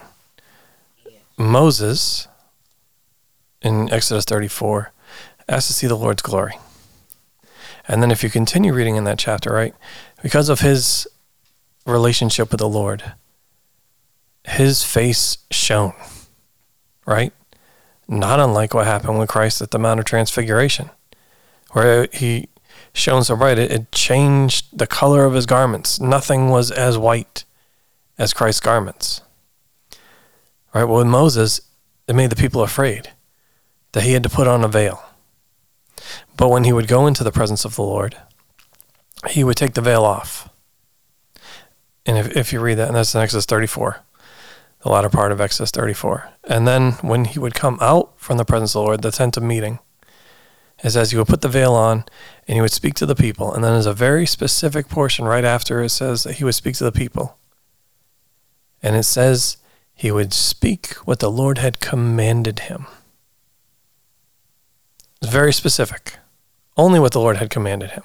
Moses 1.36 2.28
in 3.62 3.92
Exodus 3.92 4.24
34 4.24 4.92
asked 5.48 5.68
to 5.68 5.72
see 5.72 5.86
the 5.86 5.96
Lord's 5.96 6.22
glory. 6.22 6.54
And 7.86 8.02
then 8.02 8.10
if 8.10 8.22
you 8.22 8.30
continue 8.30 8.72
reading 8.72 8.96
in 8.96 9.04
that 9.04 9.18
chapter, 9.18 9.52
right, 9.52 9.74
because 10.22 10.48
of 10.48 10.60
his 10.60 11.08
relationship 11.86 12.50
with 12.50 12.60
the 12.60 12.68
Lord, 12.68 13.14
his 14.44 14.84
face 14.84 15.38
shone, 15.50 15.94
right? 17.06 17.32
Not 18.06 18.40
unlike 18.40 18.74
what 18.74 18.86
happened 18.86 19.18
with 19.18 19.28
Christ 19.28 19.62
at 19.62 19.70
the 19.70 19.78
Mount 19.78 20.00
of 20.00 20.06
Transfiguration, 20.06 20.90
where 21.72 22.08
he 22.12 22.48
shone 22.92 23.24
so 23.24 23.36
bright, 23.36 23.58
it, 23.58 23.70
it 23.70 23.92
changed 23.92 24.66
the 24.76 24.86
color 24.86 25.24
of 25.24 25.34
his 25.34 25.46
garments. 25.46 26.00
Nothing 26.00 26.48
was 26.48 26.70
as 26.70 26.98
white 26.98 27.44
as 28.18 28.32
Christ's 28.32 28.60
garments. 28.60 29.22
Right? 30.74 30.84
Well, 30.84 30.98
with 30.98 31.06
Moses, 31.06 31.60
it 32.06 32.14
made 32.14 32.30
the 32.30 32.36
people 32.36 32.62
afraid 32.62 33.10
that 33.92 34.02
he 34.02 34.12
had 34.12 34.22
to 34.22 34.28
put 34.28 34.46
on 34.46 34.64
a 34.64 34.68
veil. 34.68 35.02
But 36.36 36.48
when 36.48 36.64
he 36.64 36.72
would 36.72 36.88
go 36.88 37.06
into 37.06 37.24
the 37.24 37.32
presence 37.32 37.64
of 37.64 37.76
the 37.76 37.82
Lord, 37.82 38.16
he 39.30 39.42
would 39.42 39.56
take 39.56 39.74
the 39.74 39.80
veil 39.80 40.04
off. 40.04 40.48
And 42.06 42.16
if, 42.16 42.36
if 42.36 42.52
you 42.52 42.60
read 42.60 42.76
that, 42.76 42.88
and 42.88 42.96
that's 42.96 43.14
in 43.14 43.20
Exodus 43.20 43.44
34, 43.46 44.02
the 44.82 44.88
latter 44.88 45.08
part 45.08 45.32
of 45.32 45.40
Exodus 45.40 45.70
34. 45.70 46.30
And 46.44 46.66
then 46.66 46.92
when 47.02 47.24
he 47.24 47.38
would 47.38 47.54
come 47.54 47.78
out 47.80 48.12
from 48.16 48.38
the 48.38 48.44
presence 48.44 48.70
of 48.70 48.80
the 48.80 48.86
Lord, 48.86 49.02
the 49.02 49.10
tent 49.10 49.36
of 49.36 49.42
meeting, 49.42 49.80
it 50.82 50.90
says 50.90 51.10
he 51.10 51.16
would 51.16 51.26
put 51.26 51.40
the 51.40 51.48
veil 51.48 51.74
on 51.74 52.04
and 52.46 52.54
he 52.54 52.60
would 52.60 52.72
speak 52.72 52.94
to 52.94 53.06
the 53.06 53.16
people. 53.16 53.52
And 53.52 53.64
then 53.64 53.72
there's 53.72 53.86
a 53.86 53.92
very 53.92 54.26
specific 54.26 54.88
portion 54.88 55.24
right 55.24 55.44
after 55.44 55.82
it 55.82 55.90
says 55.90 56.22
that 56.22 56.34
he 56.36 56.44
would 56.44 56.54
speak 56.54 56.76
to 56.76 56.84
the 56.84 56.92
people. 56.92 57.36
And 58.82 58.94
it 58.94 59.02
says 59.02 59.56
he 59.94 60.12
would 60.12 60.32
speak 60.32 60.94
what 61.04 61.18
the 61.18 61.30
Lord 61.30 61.58
had 61.58 61.80
commanded 61.80 62.60
him. 62.60 62.86
It's 65.20 65.32
very 65.32 65.52
specific. 65.52 66.16
Only 66.76 67.00
what 67.00 67.12
the 67.12 67.20
Lord 67.20 67.38
had 67.38 67.50
commanded 67.50 67.90
him. 67.90 68.04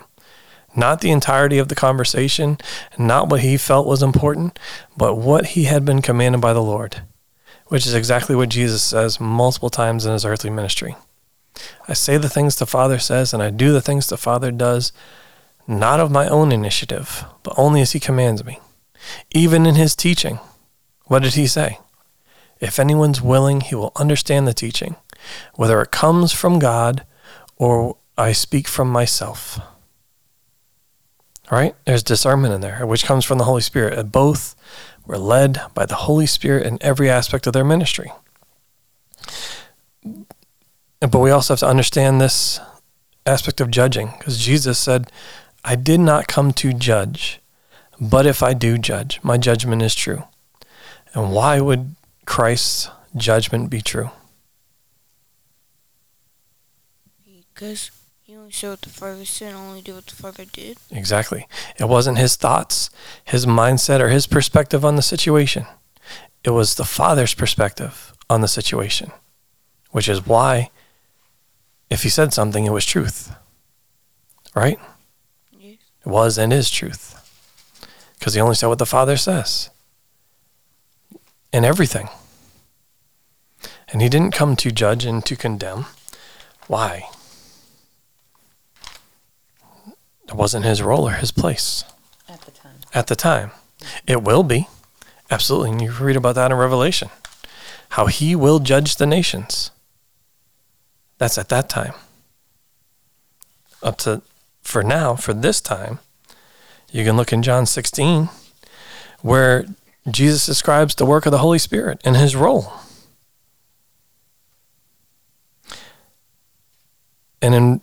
Not 0.76 1.02
the 1.02 1.12
entirety 1.12 1.60
of 1.60 1.68
the 1.68 1.76
conversation, 1.76 2.58
not 2.98 3.30
what 3.30 3.42
he 3.42 3.58
felt 3.58 3.86
was 3.86 4.02
important, 4.02 4.58
but 4.98 5.16
what 5.16 5.48
he 5.48 5.66
had 5.66 5.86
been 5.86 6.02
commanded 6.02 6.42
by 6.42 6.54
the 6.54 6.64
Lord, 6.64 7.04
which 7.68 7.86
is 7.86 7.94
exactly 7.94 8.36
what 8.36 8.50
Jesus 8.50 8.82
says 8.82 9.20
multiple 9.20 9.70
times 9.70 10.08
in 10.08 10.14
his 10.14 10.26
earthly 10.26 10.50
ministry. 10.50 10.96
I 11.88 11.94
say 11.94 12.18
the 12.18 12.30
things 12.30 12.56
the 12.56 12.66
Father 12.66 13.00
says, 13.00 13.34
and 13.34 13.44
I 13.44 13.50
do 13.50 13.74
the 13.74 13.82
things 13.82 14.08
the 14.08 14.18
Father 14.18 14.52
does, 14.52 14.92
not 15.68 16.00
of 16.00 16.12
my 16.12 16.28
own 16.28 16.52
initiative, 16.52 17.26
but 17.44 17.54
only 17.58 17.82
as 17.82 17.92
he 17.92 18.00
commands 18.00 18.44
me. 18.44 18.60
Even 19.32 19.66
in 19.66 19.76
his 19.76 19.96
teaching, 19.96 20.40
what 21.06 21.24
did 21.24 21.34
he 21.34 21.48
say? 21.48 21.80
If 22.60 22.80
anyone's 22.80 23.22
willing, 23.22 23.62
he 23.62 23.76
will 23.76 23.92
understand 23.96 24.48
the 24.48 24.54
teaching, 24.54 24.96
whether 25.56 25.82
it 25.82 25.92
comes 25.92 26.32
from 26.32 26.60
God 26.60 27.06
or 27.58 27.98
I 28.18 28.32
speak 28.32 28.68
from 28.68 28.90
myself. 28.90 29.60
Right? 31.52 31.76
There's 31.86 32.04
discernment 32.04 32.54
in 32.54 32.62
there, 32.62 32.86
which 32.86 33.04
comes 33.04 33.26
from 33.26 33.38
the 33.38 33.44
Holy 33.44 33.62
Spirit. 33.62 34.12
Both 34.12 34.56
were 35.06 35.18
led 35.18 35.62
by 35.74 35.86
the 35.86 35.96
Holy 35.96 36.26
Spirit 36.26 36.66
in 36.66 36.78
every 36.82 37.10
aspect 37.10 37.46
of 37.46 37.54
their 37.54 37.66
ministry. 37.66 38.12
But 41.12 41.20
we 41.20 41.32
also 41.32 41.54
have 41.54 41.60
to 41.60 41.68
understand 41.68 42.22
this 42.22 42.62
aspect 43.26 43.60
of 43.60 43.70
judging, 43.70 44.14
because 44.18 44.38
Jesus 44.38 44.80
said, 44.80 45.12
I 45.64 45.76
did 45.76 46.00
not 46.00 46.28
come 46.28 46.54
to 46.54 46.74
judge, 46.74 47.42
but 48.00 48.26
if 48.26 48.42
I 48.42 48.54
do 48.54 48.78
judge, 48.78 49.20
my 49.22 49.38
judgment 49.38 49.82
is 49.82 49.96
true. 49.96 50.24
And 51.14 51.34
why 51.34 51.60
would 51.60 51.96
Christ's 52.26 52.90
judgment 53.16 53.70
be 53.70 53.82
true? 53.82 54.12
Because 57.54 57.92
he 58.22 58.36
only 58.36 58.52
said 58.52 58.70
what 58.70 58.82
the 58.82 58.90
Father 58.90 59.26
said 59.26 59.54
only 59.54 59.82
did 59.82 59.96
what 59.96 60.08
the 60.08 60.16
Father 60.16 60.46
did. 60.46 60.78
Exactly. 60.90 61.48
It 61.78 61.90
wasn't 61.90 62.18
his 62.18 62.36
thoughts, 62.36 62.90
his 63.24 63.46
mindset, 63.46 64.00
or 64.00 64.10
his 64.10 64.26
perspective 64.26 64.84
on 64.84 64.96
the 64.96 65.02
situation. 65.02 65.66
It 66.44 66.52
was 66.52 66.76
the 66.76 66.86
Father's 66.86 67.34
perspective 67.34 68.14
on 68.30 68.42
the 68.42 68.48
situation, 68.48 69.12
which 69.92 70.10
is 70.10 70.26
why, 70.26 70.72
if 71.94 72.04
he 72.04 72.10
said 72.10 72.34
something, 72.34 72.66
it 72.66 72.72
was 72.72 72.86
truth. 72.86 73.36
Right? 74.56 74.80
Yes. 75.58 75.78
It 76.06 76.10
was 76.10 76.38
and 76.38 76.52
is 76.54 76.70
truth. 76.70 77.20
Because 78.20 78.34
he 78.34 78.42
only 78.42 78.56
said 78.56 78.68
what 78.68 78.80
the 78.80 78.86
Father 78.86 79.18
says 79.18 79.70
in 81.52 81.64
everything. 81.66 82.10
And 83.90 84.02
he 84.02 84.10
didn't 84.10 84.32
come 84.32 84.56
to 84.56 84.72
judge 84.72 85.06
and 85.06 85.24
to 85.26 85.36
condemn. 85.36 85.86
Why? 86.68 87.04
It 90.28 90.34
wasn't 90.34 90.66
his 90.66 90.82
role 90.82 91.08
or 91.08 91.12
his 91.14 91.32
place 91.32 91.84
At 92.30 92.42
the 92.42 92.52
time. 92.52 92.76
at 92.94 93.08
the 93.08 93.16
time. 93.16 93.52
It 94.08 94.24
will 94.24 94.44
be. 94.44 94.68
Absolutely. 95.30 95.72
And 95.72 95.82
you 95.82 95.92
read 95.92 96.16
about 96.16 96.36
that 96.36 96.52
in 96.52 96.58
Revelation. 96.58 97.10
how 97.90 98.08
he 98.08 98.36
will 98.36 98.58
judge 98.60 98.96
the 98.96 99.06
nations. 99.06 99.70
That's 101.18 101.38
at 101.38 101.50
that 101.50 101.70
time. 101.70 101.94
Up 103.82 103.98
to, 104.00 104.22
for 104.62 104.84
now, 104.84 105.16
for 105.16 105.34
this 105.34 105.62
time, 105.62 106.00
you 106.92 107.04
can 107.04 107.18
look 107.18 107.34
in 107.34 107.42
John 107.42 107.66
16, 107.66 108.30
where 109.22 109.66
Jesus 110.10 110.46
describes 110.46 110.96
the 110.96 111.06
work 111.06 111.26
of 111.26 111.32
the 111.32 111.40
Holy 111.40 111.60
Spirit 111.60 112.02
and 112.04 112.16
his 112.16 112.36
role. 112.36 112.74
And 117.42 117.54
in 117.54 117.82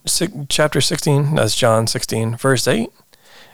chapter 0.48 0.80
16, 0.80 1.34
that's 1.34 1.54
John 1.54 1.86
16, 1.86 2.36
verse 2.36 2.66
8, 2.66 2.90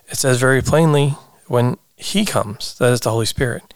it 0.09 0.16
says 0.16 0.38
very 0.38 0.62
plainly 0.62 1.16
when 1.49 1.78
he 1.97 2.25
comes, 2.25 2.78
that 2.78 2.92
is 2.92 3.00
the 3.00 3.11
Holy 3.11 3.26
Spirit, 3.26 3.75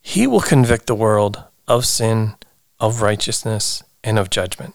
he 0.00 0.26
will 0.26 0.40
convict 0.40 0.86
the 0.86 0.94
world 0.94 1.44
of 1.68 1.84
sin, 1.84 2.36
of 2.80 3.02
righteousness, 3.02 3.82
and 4.02 4.18
of 4.18 4.30
judgment. 4.30 4.74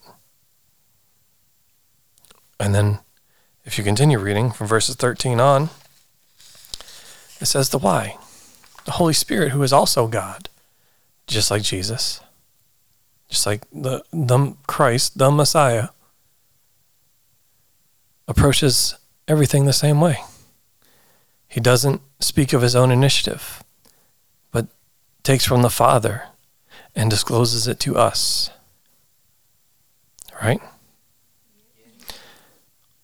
And 2.59 2.75
then, 2.75 2.99
if 3.63 3.77
you 3.77 3.83
continue 3.83 4.19
reading 4.19 4.51
from 4.51 4.67
verses 4.67 4.95
13 4.95 5.39
on, 5.39 5.69
it 7.39 7.45
says 7.45 7.69
the 7.69 7.77
why. 7.77 8.17
The 8.85 8.91
Holy 8.91 9.13
Spirit, 9.13 9.51
who 9.51 9.63
is 9.63 9.71
also 9.71 10.07
God, 10.07 10.49
just 11.27 11.49
like 11.49 11.61
Jesus, 11.61 12.21
just 13.29 13.45
like 13.45 13.61
the, 13.71 14.03
the 14.11 14.55
Christ, 14.67 15.17
the 15.17 15.31
Messiah, 15.31 15.89
approaches 18.27 18.95
everything 19.27 19.65
the 19.65 19.73
same 19.73 20.01
way. 20.01 20.17
He 21.47 21.59
doesn't 21.59 22.01
speak 22.19 22.53
of 22.53 22.61
his 22.61 22.75
own 22.75 22.91
initiative, 22.91 23.63
but 24.51 24.67
takes 25.23 25.45
from 25.45 25.61
the 25.61 25.69
Father 25.69 26.23
and 26.95 27.09
discloses 27.09 27.67
it 27.67 27.79
to 27.81 27.97
us. 27.97 28.51
Right? 30.41 30.61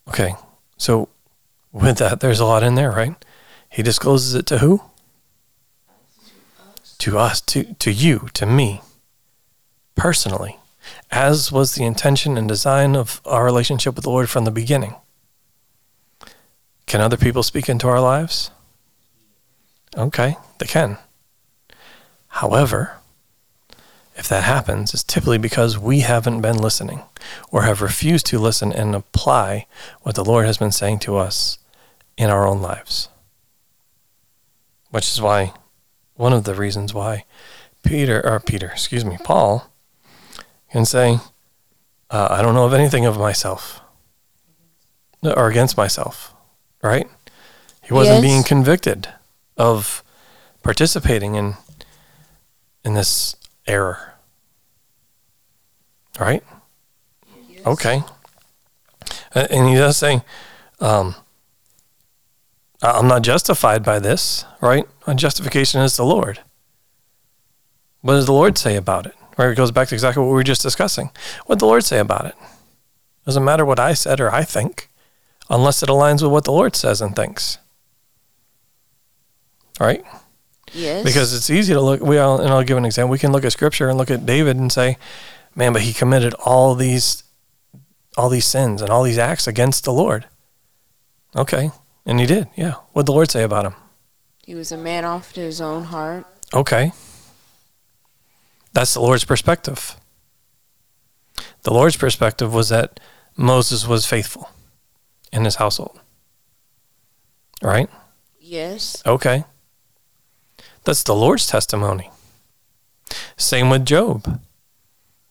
Okay, 0.08 0.36
so 0.78 1.10
with 1.72 1.98
that, 1.98 2.20
there's 2.20 2.40
a 2.40 2.46
lot 2.46 2.64
in 2.64 2.76
there, 2.76 2.92
right? 2.92 3.16
He 3.70 3.84
discloses 3.84 4.36
it 4.36 4.46
to 4.48 4.60
who? 4.60 4.82
To 7.00 7.18
us, 7.18 7.42
to, 7.42 7.74
to 7.74 7.92
you, 7.92 8.30
to 8.34 8.46
me, 8.46 8.82
personally, 9.96 10.58
as 11.12 11.52
was 11.52 11.76
the 11.76 11.84
intention 11.84 12.38
and 12.38 12.48
design 12.48 12.96
of 12.96 13.22
our 13.26 13.44
relationship 13.44 13.96
with 13.96 14.04
the 14.04 14.10
Lord 14.10 14.30
from 14.30 14.46
the 14.46 14.52
beginning. 14.52 14.96
Can 16.86 17.02
other 17.02 17.18
people 17.18 17.44
speak 17.44 17.68
into 17.68 17.88
our 17.88 18.00
lives? 18.00 18.52
Okay, 19.98 20.38
they 20.60 20.68
can. 20.68 20.98
However, 22.28 22.98
if 24.16 24.28
that 24.30 24.44
happens, 24.44 24.94
it's 24.94 25.04
typically 25.04 25.38
because 25.38 25.78
we 25.78 26.00
haven't 26.00 26.42
been 26.42 26.58
listening 26.58 27.02
or 27.52 27.64
have 27.64 27.82
refused 27.82 28.26
to 28.28 28.40
listen 28.40 28.72
and 28.72 28.96
apply 28.96 29.68
what 30.02 30.16
the 30.16 30.24
Lord 30.24 30.46
has 30.46 30.58
been 30.58 30.72
saying 30.72 31.00
to 31.00 31.18
us 31.18 31.58
in 32.18 32.30
our 32.30 32.48
own 32.48 32.62
lives. 32.62 33.10
Which 34.92 35.08
is 35.12 35.22
why, 35.22 35.54
one 36.16 36.32
of 36.34 36.46
the 36.46 36.56
reasons 36.56 36.94
why 36.94 37.26
Peter, 37.84 38.26
or 38.26 38.40
Peter, 38.40 38.68
excuse 38.68 39.04
me, 39.04 39.18
Paul 39.24 39.70
can 40.72 40.86
say, 40.86 41.20
uh, 42.10 42.28
I 42.32 42.42
don't 42.42 42.56
know 42.56 42.66
of 42.66 42.74
anything 42.74 43.06
of 43.06 43.18
myself 43.18 43.82
or 45.24 45.50
against 45.50 45.76
myself 45.78 46.32
right? 46.86 47.10
He 47.82 47.94
wasn't 47.94 48.18
Yes. 48.18 48.32
being 48.32 48.44
convicted 48.44 49.10
of 49.58 50.04
participating 50.64 51.36
in 51.36 51.58
in 52.84 52.94
this 52.94 53.36
error. 53.68 54.14
Right? 56.20 56.44
Okay. 57.66 58.04
A- 59.34 59.52
And 59.52 59.68
he 59.70 59.76
does 59.76 59.98
say, 59.98 60.22
um, 60.80 61.16
I'm 62.82 63.08
not 63.08 63.22
justified 63.24 63.84
by 63.84 64.00
this, 64.00 64.46
right? 64.62 64.88
My 65.08 65.14
justification 65.14 65.82
is 65.82 65.98
the 65.98 66.06
Lord. 66.06 66.40
What 68.02 68.14
does 68.14 68.28
the 68.28 68.34
Lord 68.34 68.58
say 68.58 68.76
about 68.76 69.08
it? 69.08 69.16
Right? 69.38 69.50
It 69.50 69.56
goes 69.56 69.72
back 69.72 69.88
to 69.90 69.96
exactly 69.96 70.22
what 70.22 70.30
we 70.30 70.36
were 70.36 70.44
just 70.44 70.62
discussing. 70.62 71.10
What 71.46 71.56
did 71.56 71.62
the 71.62 71.66
Lord 71.66 71.84
say 71.84 72.00
about 72.00 72.26
it? 72.26 72.36
Doesn't 73.26 73.44
matter 73.44 73.66
what 73.66 73.80
I 73.80 73.94
said 73.94 74.20
or 74.22 74.32
I 74.32 74.44
think 74.44 74.90
unless 75.50 75.82
it 75.82 75.90
aligns 75.90 76.22
with 76.22 76.32
what 76.32 76.44
the 76.44 76.52
Lord 76.52 76.76
says 76.76 77.02
and 77.02 77.16
thinks. 77.16 77.58
Right? 79.80 80.06
Yes. 80.76 81.04
Because 81.04 81.34
it's 81.34 81.50
easy 81.50 81.74
to 81.74 81.82
look. 81.82 82.02
We 82.02 82.18
all, 82.18 82.40
and 82.40 82.50
I'll 82.50 82.64
give 82.64 82.78
an 82.78 82.86
example. 82.86 83.12
We 83.12 83.18
can 83.18 83.32
look 83.32 83.46
at 83.46 83.54
Scripture 83.54 83.90
and 83.90 83.98
look 83.98 84.12
at 84.12 84.26
David 84.26 84.58
and 84.58 84.72
say, 84.72 84.98
"Man, 85.56 85.74
but 85.74 85.84
he 85.84 85.94
committed 85.94 86.34
all 86.36 86.76
these, 86.76 87.24
all 88.18 88.30
these 88.30 88.46
sins 88.46 88.82
and 88.82 88.90
all 88.90 89.04
these 89.04 89.18
acts 89.18 89.48
against 89.48 89.86
the 89.86 89.94
Lord." 89.94 90.28
Okay, 91.36 91.72
and 92.06 92.20
he 92.20 92.26
did. 92.26 92.50
Yeah. 92.56 92.76
What 92.92 93.04
did 93.04 93.08
the 93.08 93.14
Lord 93.14 93.32
say 93.32 93.44
about 93.44 93.66
him? 93.66 93.76
he 94.46 94.54
was 94.54 94.72
a 94.72 94.78
man 94.78 95.04
after 95.04 95.42
his 95.42 95.60
own 95.60 95.86
heart. 95.86 96.24
Okay. 96.54 96.92
That's 98.74 98.94
the 98.94 99.00
Lord's 99.00 99.26
perspective. 99.26 99.96
The 101.64 101.74
Lord's 101.74 101.98
perspective 101.98 102.54
was 102.54 102.70
that 102.70 103.00
Moses 103.36 103.88
was 103.88 104.06
faithful 104.06 104.52
in 105.34 105.46
his 105.46 105.56
household. 105.56 106.00
Right? 107.64 107.90
Yes. 108.40 109.02
Okay. 109.04 109.46
That's 110.86 111.04
the 111.04 111.16
Lord's 111.16 111.48
testimony. 111.48 112.12
Same 113.38 113.70
with 113.70 113.86
Job. 113.86 114.40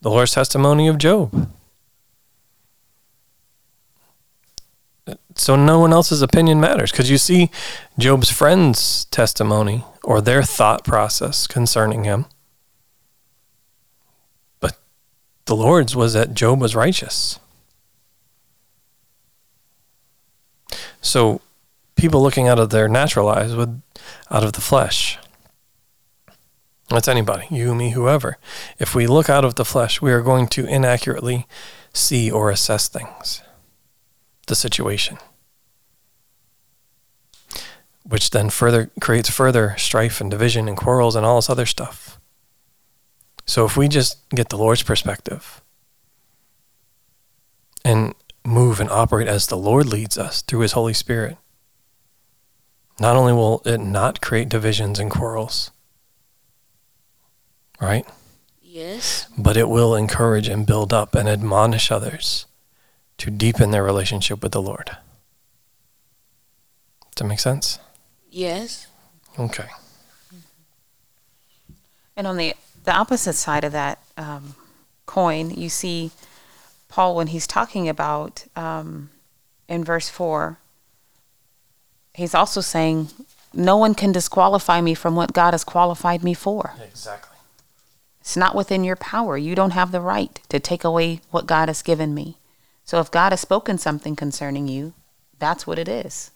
The 0.03 0.11
Lord's 0.11 0.33
testimony 0.33 0.88
of 0.88 0.99
Job. 0.99 1.49
So 5.37 5.57
no 5.57 5.79
one 5.79 5.93
else's 5.93 6.23
opinion 6.23 6.61
matters 6.61 6.90
because 6.90 7.11
you 7.11 7.19
see 7.19 7.51
Job's 7.99 8.31
friends' 8.31 9.07
testimony 9.07 9.85
or 10.03 10.21
their 10.21 10.43
thought 10.43 10.85
process 10.85 11.47
concerning 11.47 12.05
him. 12.05 12.27
But 14.61 14.77
the 15.47 15.57
Lord's 15.57 15.97
was 15.97 16.12
that 16.12 16.35
Job 16.35 16.61
was 16.61 16.77
righteous. 16.77 17.38
So 21.01 21.40
people 21.97 22.23
looking 22.23 22.49
out 22.49 22.59
of 22.59 22.71
their 22.71 22.88
natural 22.88 23.29
eyes 23.29 23.55
would 23.55 23.83
out 24.31 24.45
of 24.45 24.53
the 24.53 24.61
flesh. 24.61 25.19
That's 26.95 27.09
anybody, 27.09 27.49
you, 27.51 27.75
me, 27.75 27.91
whoever. 27.91 28.39
If 28.79 28.95
we 28.95 29.09
look 29.09 29.29
out 29.29 29.45
of 29.45 29.57
the 29.57 29.65
flesh, 29.65 30.01
we 30.01 30.13
are 30.13 30.23
going 30.23 30.47
to 30.49 30.65
inaccurately 30.65 31.49
see 31.93 32.31
or 32.31 32.53
assess 32.53 32.87
things, 32.87 33.43
the 34.47 34.55
situation, 34.55 35.19
which 38.05 38.31
then 38.31 38.49
further 38.49 38.93
creates 39.01 39.29
further 39.29 39.75
strife 39.77 40.21
and 40.21 40.31
division 40.31 40.69
and 40.69 40.77
quarrels 40.77 41.17
and 41.17 41.27
all 41.27 41.37
this 41.37 41.51
other 41.51 41.67
stuff. 41.67 42.21
So 43.45 43.65
if 43.65 43.77
we 43.77 43.89
just 43.89 44.29
get 44.31 44.51
the 44.51 44.57
Lord's 44.57 44.85
perspective 44.85 45.63
and 47.85 48.15
move 48.45 48.79
and 48.79 48.89
operate 48.89 49.27
as 49.27 49.49
the 49.49 49.57
Lord 49.57 49.87
leads 49.87 50.17
us 50.17 50.43
through 50.43 50.61
His 50.61 50.73
Holy 50.73 50.95
Spirit, 50.95 51.39
not 53.01 53.17
only 53.17 53.33
will 53.33 53.63
it 53.67 53.79
not 53.79 54.21
create 54.21 54.49
divisions 54.49 55.01
and 55.01 55.11
quarrels, 55.11 55.73
right? 57.85 58.07
Yes. 58.62 59.29
But 59.38 59.57
it 59.57 59.68
will 59.68 59.94
encourage 59.94 60.49
and 60.49 60.66
build 60.66 60.92
up 60.92 61.14
and 61.14 61.29
admonish 61.29 61.90
others 61.90 62.47
to 63.18 63.31
deepen 63.31 63.70
their 63.70 63.85
relationship 63.85 64.42
with 64.42 64.53
the 64.53 64.61
Lord. 64.62 64.97
Does 67.14 67.23
that 67.23 67.25
make 67.27 67.38
sense? 67.38 67.79
Yes. 68.31 68.88
Okay. 69.38 69.68
And 72.16 72.27
on 72.27 72.37
the 72.37 72.55
the 72.85 72.92
opposite 72.92 73.35
side 73.35 73.64
of 73.64 73.73
that 73.73 73.99
um, 74.16 74.55
coin, 75.07 75.51
you 75.51 75.68
see 75.68 76.11
Paul 76.88 77.16
when 77.16 77.29
he's 77.29 77.47
talking 77.47 77.88
about 77.88 78.44
um, 78.57 79.11
in 79.68 79.85
verse 79.85 80.09
four. 80.09 80.59
He's 82.14 82.35
also 82.35 82.61
saying, 82.61 83.09
"No 83.53 83.77
one 83.77 83.94
can 83.94 84.12
disqualify 84.12 84.81
me 84.81 84.94
from 84.94 85.16
what 85.16 85.33
God 85.33 85.55
has 85.55 85.64
qualified 85.64 86.23
me 86.23 86.35
for. 86.35 86.75
Exactly. 86.83 87.34
It's 88.25 88.39
not 88.39 88.55
within 88.55 88.85
your 88.85 88.97
power. 88.97 89.37
You 89.37 89.55
don't 89.55 89.73
have 89.73 89.93
the 89.93 90.01
right 90.01 90.41
to 90.49 90.59
take 90.59 90.83
away 90.83 91.21
what 91.31 91.45
God 91.45 91.69
has 91.69 91.83
given 91.83 92.15
me. 92.15 92.39
So 92.87 92.99
if 92.99 93.11
God 93.11 93.33
has 93.33 93.41
spoken 93.41 93.77
something 93.77 94.17
concerning 94.17 94.67
you, 94.67 94.95
that's 95.39 95.67
what 95.67 95.79
it 95.79 95.91
is. 95.91 96.31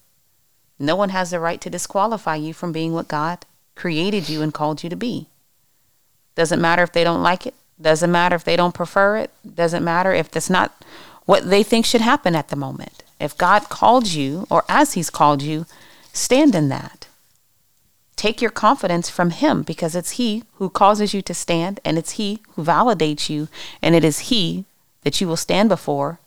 No 0.79 0.94
one 0.96 1.09
has 1.09 1.31
the 1.31 1.40
right 1.40 1.59
to 1.62 1.70
disqualify 1.70 2.37
you 2.37 2.53
from 2.53 2.72
being 2.72 2.92
what 2.92 3.09
God 3.09 3.46
created 3.74 4.29
you 4.29 4.42
and 4.42 4.53
called 4.53 4.85
you 4.85 4.90
to 4.90 4.96
be. 4.96 5.29
Doesn't 6.35 6.61
matter 6.61 6.83
if 6.83 6.92
they 6.92 7.05
don't 7.05 7.22
like 7.22 7.46
it. 7.46 7.55
Doesn't 7.81 8.12
matter 8.12 8.37
if 8.37 8.44
they 8.44 8.55
don't 8.55 8.74
prefer 8.74 9.16
it. 9.16 9.31
Doesn't 9.55 9.83
matter 9.83 10.12
if 10.12 10.31
that's 10.31 10.51
not 10.51 10.85
what 11.24 11.48
they 11.48 11.62
think 11.62 11.87
should 11.87 12.03
happen 12.03 12.37
at 12.37 12.48
the 12.48 12.57
moment. 12.57 13.03
If 13.18 13.38
God 13.38 13.70
called 13.70 14.09
you, 14.09 14.46
or 14.51 14.62
as 14.68 14.92
He's 14.92 15.09
called 15.09 15.40
you, 15.40 15.64
stand 16.12 16.55
in 16.55 16.68
that. 16.68 16.97
Take 18.18 18.42
your 18.42 18.50
confidence 18.50 19.09
from 19.09 19.31
Him 19.31 19.62
because 19.62 19.94
it's 19.94 20.12
He 20.12 20.42
who 20.54 20.68
causes 20.68 21.14
you 21.14 21.22
to 21.22 21.33
stand 21.33 21.81
and 21.85 21.96
it's 21.96 22.12
He 22.12 22.40
who 22.50 22.64
validates 22.64 23.31
you 23.31 23.48
and 23.81 23.94
it 23.94 24.04
is 24.04 24.31
He 24.31 24.64
that 25.02 25.20
you 25.20 25.28
will 25.28 25.37
stand 25.37 25.68
before 25.68 26.18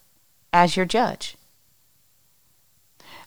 as 0.53 0.75
your 0.75 0.85
judge. 0.85 1.35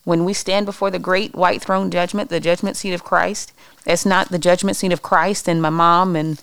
When 0.02 0.24
we 0.24 0.32
stand 0.32 0.66
before 0.66 0.90
the 0.90 0.98
great 0.98 1.34
white 1.34 1.62
throne 1.62 1.90
judgment, 1.90 2.28
the 2.30 2.40
judgment 2.40 2.76
seat 2.76 2.92
of 2.92 3.04
Christ, 3.04 3.52
it's 3.86 4.04
not 4.04 4.30
the 4.30 4.38
judgment 4.38 4.76
seat 4.76 4.92
of 4.92 5.02
Christ 5.02 5.48
and 5.48 5.62
my 5.62 5.70
mom 5.70 6.16
and 6.16 6.40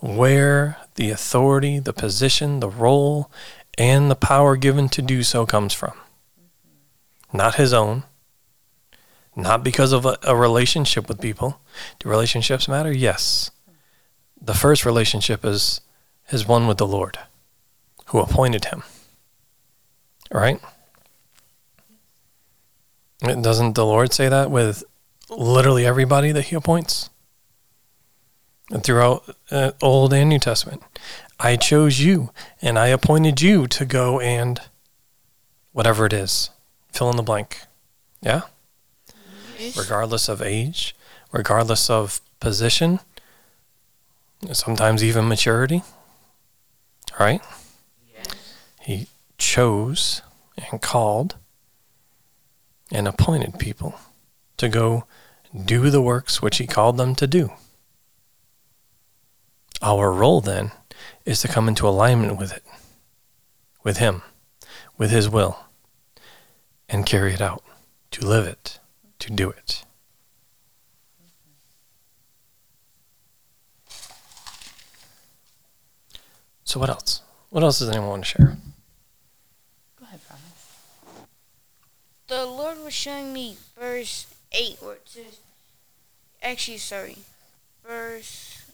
where 0.00 0.78
the 0.94 1.10
authority, 1.10 1.78
the 1.78 1.92
position, 1.92 2.60
the 2.60 2.68
role, 2.68 3.30
and 3.78 4.10
the 4.10 4.16
power 4.16 4.56
given 4.56 4.88
to 4.90 5.02
do 5.02 5.22
so 5.22 5.44
comes 5.46 5.74
from. 5.74 5.94
Not 7.32 7.56
his 7.56 7.72
own. 7.72 8.04
Not 9.34 9.62
because 9.62 9.92
of 9.92 10.06
a, 10.06 10.16
a 10.22 10.34
relationship 10.34 11.08
with 11.08 11.20
people. 11.20 11.60
Do 11.98 12.08
relationships 12.08 12.68
matter? 12.68 12.92
Yes. 12.92 13.50
The 14.40 14.54
first 14.54 14.86
relationship 14.86 15.44
is 15.44 15.80
his 16.26 16.46
one 16.46 16.66
with 16.66 16.78
the 16.78 16.86
Lord, 16.86 17.18
who 18.06 18.20
appointed 18.20 18.66
him. 18.66 18.82
Right? 20.32 20.60
Doesn't 23.20 23.74
the 23.74 23.86
Lord 23.86 24.12
say 24.12 24.28
that 24.28 24.50
with 24.50 24.84
literally 25.30 25.86
everybody 25.86 26.32
that 26.32 26.46
He 26.46 26.56
appoints? 26.56 27.10
And 28.70 28.82
throughout 28.82 29.36
uh, 29.50 29.72
Old 29.80 30.12
and 30.12 30.28
New 30.28 30.38
Testament, 30.38 30.82
I 31.38 31.56
chose 31.56 32.00
you 32.00 32.30
and 32.60 32.78
I 32.78 32.88
appointed 32.88 33.40
you 33.40 33.66
to 33.68 33.84
go 33.84 34.18
and 34.20 34.60
whatever 35.72 36.06
it 36.06 36.12
is, 36.12 36.50
fill 36.90 37.10
in 37.10 37.16
the 37.16 37.22
blank. 37.22 37.60
Yeah? 38.20 38.42
Regardless 39.76 40.28
of 40.28 40.42
age, 40.42 40.96
regardless 41.32 41.88
of 41.88 42.20
position, 42.40 43.00
sometimes 44.52 45.04
even 45.04 45.28
maturity. 45.28 45.82
Right? 47.20 47.42
Chose 49.38 50.22
and 50.70 50.80
called 50.80 51.36
and 52.90 53.06
appointed 53.06 53.58
people 53.58 53.94
to 54.56 54.68
go 54.68 55.04
do 55.64 55.90
the 55.90 56.02
works 56.02 56.40
which 56.40 56.58
he 56.58 56.66
called 56.66 56.96
them 56.96 57.14
to 57.16 57.26
do. 57.26 57.50
Our 59.82 60.12
role 60.12 60.40
then 60.40 60.72
is 61.24 61.40
to 61.42 61.48
come 61.48 61.68
into 61.68 61.86
alignment 61.88 62.38
with 62.38 62.52
it, 62.52 62.64
with 63.82 63.98
him, 63.98 64.22
with 64.96 65.10
his 65.10 65.28
will, 65.28 65.58
and 66.88 67.04
carry 67.04 67.34
it 67.34 67.40
out, 67.40 67.62
to 68.12 68.26
live 68.26 68.46
it, 68.46 68.78
to 69.18 69.30
do 69.30 69.50
it. 69.50 69.84
So, 76.64 76.80
what 76.80 76.90
else? 76.90 77.22
What 77.50 77.62
else 77.62 77.78
does 77.78 77.88
anyone 77.88 78.08
want 78.08 78.24
to 78.24 78.28
share? 78.28 78.56
Go 79.98 80.04
ahead, 80.04 80.20
Promise. 80.26 81.26
The 82.28 82.44
Lord 82.44 82.78
was 82.78 82.92
showing 82.92 83.32
me 83.32 83.56
verse 83.78 84.26
8, 84.52 84.78
where 84.80 84.94
it 84.94 85.08
says, 85.08 85.38
actually, 86.42 86.78
sorry, 86.78 87.18
verse, 87.86 88.64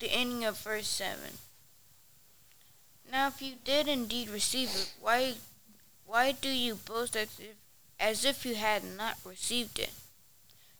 the 0.00 0.12
ending 0.12 0.44
of 0.44 0.58
verse 0.58 0.88
7. 0.88 1.18
Now, 3.10 3.28
if 3.28 3.40
you 3.40 3.54
did 3.64 3.88
indeed 3.88 4.28
receive 4.28 4.68
it, 4.70 4.92
why, 5.00 5.34
why 6.06 6.32
do 6.32 6.48
you 6.48 6.74
boast 6.74 7.16
as 7.16 7.38
if, 7.38 7.54
as 8.00 8.24
if 8.24 8.44
you 8.44 8.56
had 8.56 8.82
not 8.84 9.16
received 9.24 9.78
it? 9.78 9.92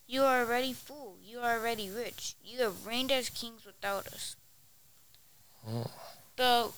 You 0.09 0.23
are 0.23 0.41
already 0.41 0.73
full. 0.73 1.17
You 1.23 1.41
are 1.41 1.59
already 1.59 1.91
rich. 1.91 2.35
You 2.43 2.61
have 2.61 2.87
reigned 2.87 3.13
as 3.13 3.29
kings 3.29 3.65
without 3.65 4.07
us. 4.09 4.37
The 6.37 6.71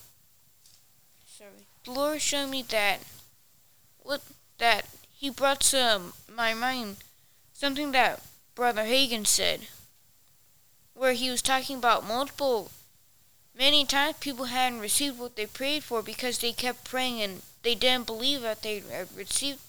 sorry, 1.25 1.51
the 1.85 1.91
Lord 1.91 2.21
showed 2.21 2.49
me 2.49 2.61
that 2.63 2.99
what 3.99 4.21
that 4.61 4.85
He 5.11 5.29
brought 5.29 5.59
to 5.71 6.13
my 6.33 6.53
mind 6.53 6.97
something 7.51 7.91
that 7.91 8.21
Brother 8.55 8.83
Hagin 8.83 9.25
said, 9.25 9.67
where 10.93 11.13
he 11.13 11.31
was 11.31 11.41
talking 11.41 11.77
about 11.77 12.07
multiple, 12.07 12.69
many 13.57 13.85
times 13.85 14.17
people 14.19 14.45
hadn't 14.45 14.79
received 14.79 15.17
what 15.17 15.35
they 15.35 15.47
prayed 15.47 15.83
for 15.83 16.03
because 16.03 16.37
they 16.37 16.51
kept 16.53 16.83
praying 16.83 17.21
and 17.21 17.41
they 17.63 17.73
didn't 17.73 18.05
believe 18.05 18.41
that 18.41 18.61
they 18.61 18.83
had 18.91 19.07
received. 19.15 19.59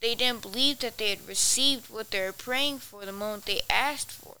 They 0.00 0.16
didn't 0.16 0.42
believe 0.42 0.80
that 0.80 0.98
they 0.98 1.10
had 1.10 1.28
received 1.28 1.88
what 1.88 2.10
they 2.10 2.20
were 2.20 2.32
praying 2.32 2.80
for 2.80 3.06
the 3.06 3.12
moment 3.12 3.46
they 3.46 3.60
asked 3.70 4.10
for. 4.10 4.36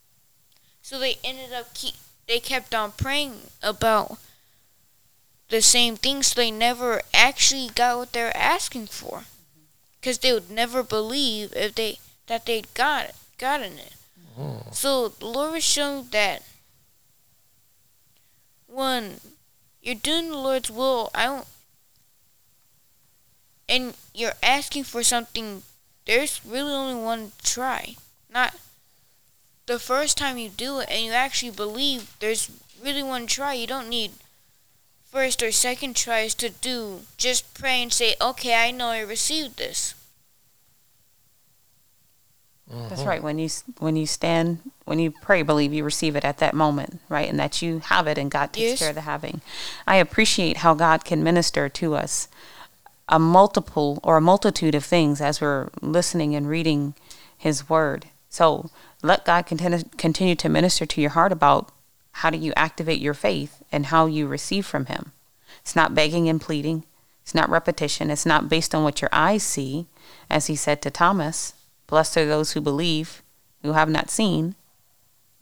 So 0.82 0.98
they 0.98 1.18
ended 1.22 1.52
up 1.52 1.74
keep. 1.74 1.94
They 2.26 2.40
kept 2.40 2.74
on 2.74 2.90
praying 2.90 3.50
about 3.62 4.18
the 5.48 5.62
same 5.62 5.96
thing, 5.96 6.24
so 6.24 6.34
they 6.34 6.50
never 6.50 7.02
actually 7.14 7.68
got 7.72 7.98
what 7.98 8.12
they 8.12 8.24
were 8.24 8.36
asking 8.36 8.88
for, 8.88 9.24
because 10.06 10.18
they 10.18 10.32
would 10.32 10.48
never 10.48 10.84
believe 10.84 11.52
if 11.56 11.74
they 11.74 11.98
that 12.28 12.46
they'd 12.46 12.72
got 12.74 13.06
it, 13.06 13.14
gotten 13.38 13.72
it. 13.72 13.94
Oh. 14.38 14.62
So 14.70 15.08
the 15.08 15.26
Lord 15.26 15.54
was 15.54 15.64
showing 15.64 16.06
that 16.12 16.44
one, 18.68 19.18
you're 19.82 19.96
doing 19.96 20.28
the 20.28 20.38
Lord's 20.38 20.70
will, 20.70 21.10
I 21.12 21.24
don't, 21.24 21.46
and 23.68 23.94
you're 24.14 24.38
asking 24.44 24.84
for 24.84 25.02
something. 25.02 25.64
There's 26.04 26.40
really 26.46 26.72
only 26.72 27.02
one 27.02 27.32
try, 27.42 27.96
not 28.30 28.54
the 29.66 29.80
first 29.80 30.16
time 30.16 30.38
you 30.38 30.50
do 30.50 30.78
it 30.78 30.88
and 30.88 31.04
you 31.04 31.10
actually 31.10 31.50
believe. 31.50 32.14
There's 32.20 32.48
really 32.80 33.02
one 33.02 33.26
try. 33.26 33.54
You 33.54 33.66
don't 33.66 33.88
need 33.88 34.12
first 35.16 35.42
or 35.42 35.50
second 35.50 35.96
tries 35.96 36.34
to 36.34 36.50
do. 36.50 37.00
Just 37.16 37.54
pray 37.54 37.82
and 37.82 37.90
say, 37.90 38.16
"Okay, 38.20 38.54
I 38.54 38.70
know 38.70 38.88
I 38.88 39.00
received 39.00 39.56
this." 39.56 39.94
That's 42.68 43.00
uh-huh. 43.00 43.08
right. 43.08 43.22
When 43.22 43.38
you 43.38 43.48
when 43.78 43.96
you 43.96 44.06
stand, 44.06 44.58
when 44.84 44.98
you 44.98 45.10
pray, 45.10 45.40
believe 45.40 45.72
you 45.72 45.84
receive 45.84 46.16
it 46.16 46.24
at 46.24 46.36
that 46.38 46.52
moment, 46.52 47.00
right? 47.08 47.30
And 47.30 47.38
that 47.38 47.62
you 47.62 47.78
have 47.78 48.06
it, 48.06 48.18
and 48.18 48.30
God 48.30 48.52
takes 48.52 48.72
Yes. 48.72 48.78
care 48.78 48.90
of 48.90 48.94
the 48.94 49.08
having. 49.12 49.40
I 49.86 49.96
appreciate 49.96 50.58
how 50.58 50.74
God 50.74 51.06
can 51.06 51.24
minister 51.24 51.70
to 51.70 51.94
us 51.94 52.28
a 53.08 53.18
multiple 53.18 54.00
or 54.02 54.18
a 54.18 54.20
multitude 54.20 54.74
of 54.74 54.84
things 54.84 55.22
as 55.22 55.40
we're 55.40 55.70
listening 55.80 56.34
and 56.34 56.46
reading 56.46 56.94
His 57.38 57.70
Word. 57.70 58.08
So 58.28 58.68
let 59.02 59.24
God 59.24 59.46
continue 59.46 59.82
continue 59.96 60.34
to 60.36 60.48
minister 60.50 60.84
to 60.84 61.00
your 61.00 61.16
heart 61.16 61.32
about 61.32 61.72
how 62.20 62.30
do 62.30 62.38
you 62.38 62.52
activate 62.56 62.98
your 62.98 63.12
faith 63.12 63.62
and 63.70 63.86
how 63.86 64.06
you 64.06 64.26
receive 64.26 64.64
from 64.64 64.86
Him. 64.86 65.12
It's 65.60 65.76
not 65.76 65.94
begging 65.94 66.30
and 66.30 66.40
pleading. 66.40 66.84
It's 67.22 67.34
not 67.34 67.50
repetition. 67.50 68.10
It's 68.10 68.24
not 68.24 68.48
based 68.48 68.74
on 68.74 68.82
what 68.84 69.02
your 69.02 69.10
eyes 69.12 69.42
see, 69.42 69.86
as 70.30 70.46
He 70.46 70.56
said 70.56 70.80
to 70.80 70.90
Thomas. 70.90 71.52
Blessed 71.86 72.16
are 72.16 72.26
those 72.26 72.52
who 72.52 72.62
believe, 72.62 73.22
who 73.62 73.72
have 73.72 73.90
not 73.90 74.08
seen, 74.08 74.54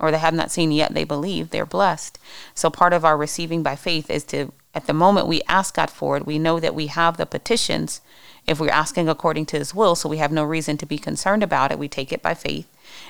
or 0.00 0.10
they 0.10 0.18
have 0.18 0.34
not 0.34 0.50
seen 0.50 0.72
yet 0.72 0.94
they 0.94 1.04
believe. 1.04 1.50
They're 1.50 1.64
blessed. 1.64 2.18
So 2.56 2.70
part 2.70 2.92
of 2.92 3.04
our 3.04 3.16
receiving 3.16 3.62
by 3.62 3.76
faith 3.76 4.10
is 4.10 4.24
to, 4.24 4.52
at 4.74 4.88
the 4.88 4.92
moment 4.92 5.28
we 5.28 5.42
ask 5.46 5.76
God 5.76 5.90
for 5.90 6.16
it, 6.16 6.26
we 6.26 6.40
know 6.40 6.58
that 6.58 6.74
we 6.74 6.88
have 6.88 7.18
the 7.18 7.24
petitions 7.26 8.00
if 8.48 8.58
we're 8.58 8.70
asking 8.70 9.08
according 9.08 9.46
to 9.46 9.58
His 9.58 9.76
will, 9.76 9.94
so 9.94 10.08
we 10.08 10.16
have 10.16 10.32
no 10.32 10.42
reason 10.42 10.76
to 10.78 10.86
be 10.86 10.98
concerned 10.98 11.44
about 11.44 11.70
it. 11.70 11.78
We 11.78 11.88
take 11.88 12.12
it 12.12 12.20
by 12.20 12.34
faith, 12.34 12.66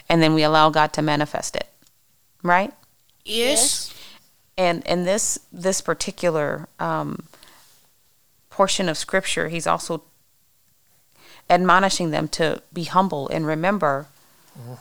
and 0.07 0.22
then 0.22 0.35
we 0.35 0.42
allow 0.42 0.68
God 0.68 0.92
to 0.92 1.03
manifest 1.03 1.57
it. 1.57 1.68
Right? 2.42 2.74
Yes. 3.24 3.94
and 4.56 4.84
in 4.87 5.04
this 5.04 5.38
this 5.52 5.80
particular 5.80 6.68
um, 6.78 7.24
portion 8.50 8.88
of 8.88 8.96
scripture 8.98 9.48
he's 9.48 9.66
also 9.66 10.02
admonishing 11.50 12.10
them 12.10 12.28
to 12.28 12.62
be 12.72 12.84
humble 12.84 13.28
and 13.28 13.46
remember 13.46 14.06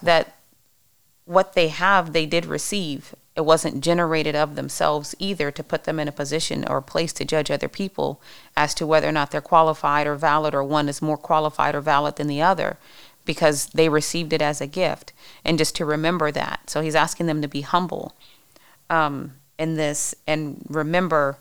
that 0.02 0.36
what 1.26 1.54
they 1.54 1.70
have 1.70 2.14
they 2.14 2.26
did 2.26 2.46
receive. 2.46 3.16
It 3.36 3.46
wasn't 3.46 3.84
generated 3.84 4.36
of 4.36 4.56
themselves 4.56 5.16
either 5.18 5.50
to 5.52 5.64
put 5.64 5.86
them 5.86 6.00
in 6.00 6.08
a 6.08 6.12
position 6.12 6.64
or 6.68 6.78
a 6.78 6.84
place 6.84 7.12
to 7.14 7.26
judge 7.26 7.50
other 7.50 7.68
people 7.68 8.22
as 8.56 8.76
to 8.76 8.86
whether 8.86 9.08
or 9.10 9.12
not 9.12 9.32
they're 9.32 9.42
qualified 9.42 10.06
or 10.06 10.16
valid 10.16 10.54
or 10.54 10.64
one 10.64 10.88
is 10.88 11.02
more 11.02 11.18
qualified 11.18 11.74
or 11.74 11.82
valid 11.82 12.18
than 12.18 12.28
the 12.28 12.42
other 12.42 12.78
because 13.26 13.68
they 13.68 13.90
received 13.90 14.34
it 14.34 14.42
as 14.42 14.62
a 14.62 14.68
gift 14.68 15.14
and 15.44 15.58
just 15.58 15.76
to 15.78 15.86
remember 15.86 16.32
that. 16.32 16.70
So 16.70 16.82
he's 16.82 16.96
asking 16.96 17.26
them 17.26 17.42
to 17.42 17.48
be 17.48 17.62
humble 17.62 18.14
um, 18.94 19.34
in 19.58 19.76
this 19.76 20.14
and 20.28 20.64
remember 20.70 21.38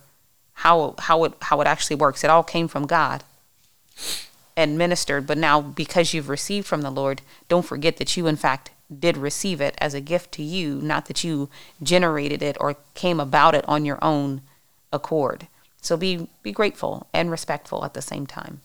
how 0.54 0.94
how 0.98 1.24
it 1.24 1.34
how 1.42 1.60
it 1.60 1.66
actually 1.66 1.96
works. 1.96 2.24
It 2.24 2.30
all 2.30 2.42
came 2.42 2.66
from 2.66 2.86
God 2.86 3.22
and 4.56 4.78
ministered, 4.78 5.26
but 5.26 5.38
now 5.38 5.60
because 5.60 6.14
you've 6.14 6.28
received 6.28 6.66
from 6.66 6.82
the 6.82 6.90
Lord, 6.90 7.20
don't 7.48 7.66
forget 7.66 7.98
that 7.98 8.16
you 8.16 8.26
in 8.26 8.36
fact 8.36 8.70
did 8.98 9.16
receive 9.16 9.60
it 9.60 9.74
as 9.78 9.94
a 9.94 10.00
gift 10.00 10.32
to 10.32 10.42
you, 10.42 10.76
not 10.76 11.06
that 11.06 11.24
you 11.24 11.48
generated 11.82 12.42
it 12.42 12.56
or 12.60 12.76
came 12.94 13.20
about 13.20 13.54
it 13.54 13.66
on 13.68 13.84
your 13.84 13.98
own 14.02 14.42
accord. 14.92 15.46
So 15.80 15.96
be 15.96 16.28
be 16.42 16.52
grateful 16.52 17.06
and 17.12 17.30
respectful 17.30 17.84
at 17.84 17.92
the 17.92 18.02
same 18.02 18.26
time. 18.26 18.60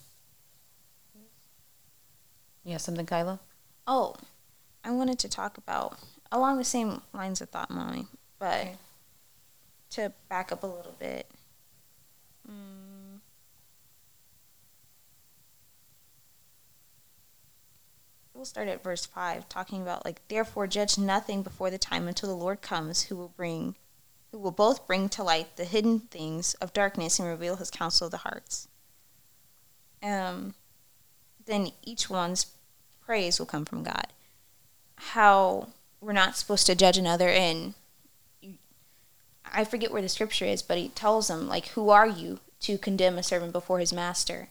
You 2.63 2.73
have 2.73 2.82
something, 2.82 3.06
Kyla? 3.06 3.39
Oh, 3.86 4.15
I 4.84 4.91
wanted 4.91 5.19
to 5.19 5.30
talk 5.30 5.58
about 5.58 5.97
along 6.32 6.58
the 6.58 6.65
same 6.65 7.02
lines 7.13 7.39
of 7.39 7.50
thought, 7.50 7.71
mommy, 7.71 8.08
but 8.39 8.76
to 9.91 10.12
back 10.30 10.52
up 10.52 10.63
a 10.63 10.67
little 10.67 10.95
bit. 11.00 11.30
Mm. 12.50 13.19
We'll 18.34 18.45
start 18.45 18.67
at 18.67 18.84
verse 18.84 19.06
5, 19.06 19.50
talking 19.50 19.82
about, 19.82 20.06
like, 20.06 20.21
therefore 20.28 20.67
judge 20.67 20.97
nothing 20.97 21.41
before 21.41 21.71
the 21.71 21.80
time 21.80 22.08
until 22.08 22.30
the 22.30 22.36
Lord 22.36 22.62
comes, 22.62 23.04
who 23.04 23.15
will 23.15 23.34
bring, 23.36 23.76
who 24.32 24.38
will 24.38 24.52
both 24.52 24.86
bring 24.86 25.10
to 25.10 25.23
light 25.23 25.58
the 25.58 25.65
hidden 25.65 26.02
things 26.02 26.54
of 26.56 26.71
darkness 26.71 27.17
and 27.17 27.28
reveal 27.28 27.56
his 27.56 27.71
counsel 27.71 28.06
of 28.06 28.12
the 28.12 28.17
hearts. 28.17 28.67
Um, 30.04 30.54
then 31.47 31.71
each 31.82 32.12
one's 32.12 32.45
praise 33.04 33.39
will 33.39 33.47
come 33.47 33.65
from 33.65 33.84
God. 33.84 34.08
How 34.97 35.69
we're 36.00 36.13
not 36.13 36.38
supposed 36.38 36.67
to 36.67 36.76
judge 36.76 36.97
another, 37.00 37.30
and 37.30 37.58
you, 37.67 37.73
I 39.54 39.64
forget 39.64 39.92
where 39.92 40.02
the 40.02 40.10
scripture 40.10 40.46
is, 40.46 40.62
but 40.62 40.78
he 40.78 40.90
tells 40.90 41.28
them, 41.28 41.48
like, 41.48 41.68
who 41.70 41.90
are 41.90 42.08
you 42.08 42.40
to 42.62 42.78
condemn 42.78 43.18
a 43.18 43.24
servant 43.24 43.54
before 43.54 43.80
his 43.80 43.94
master? 43.94 44.50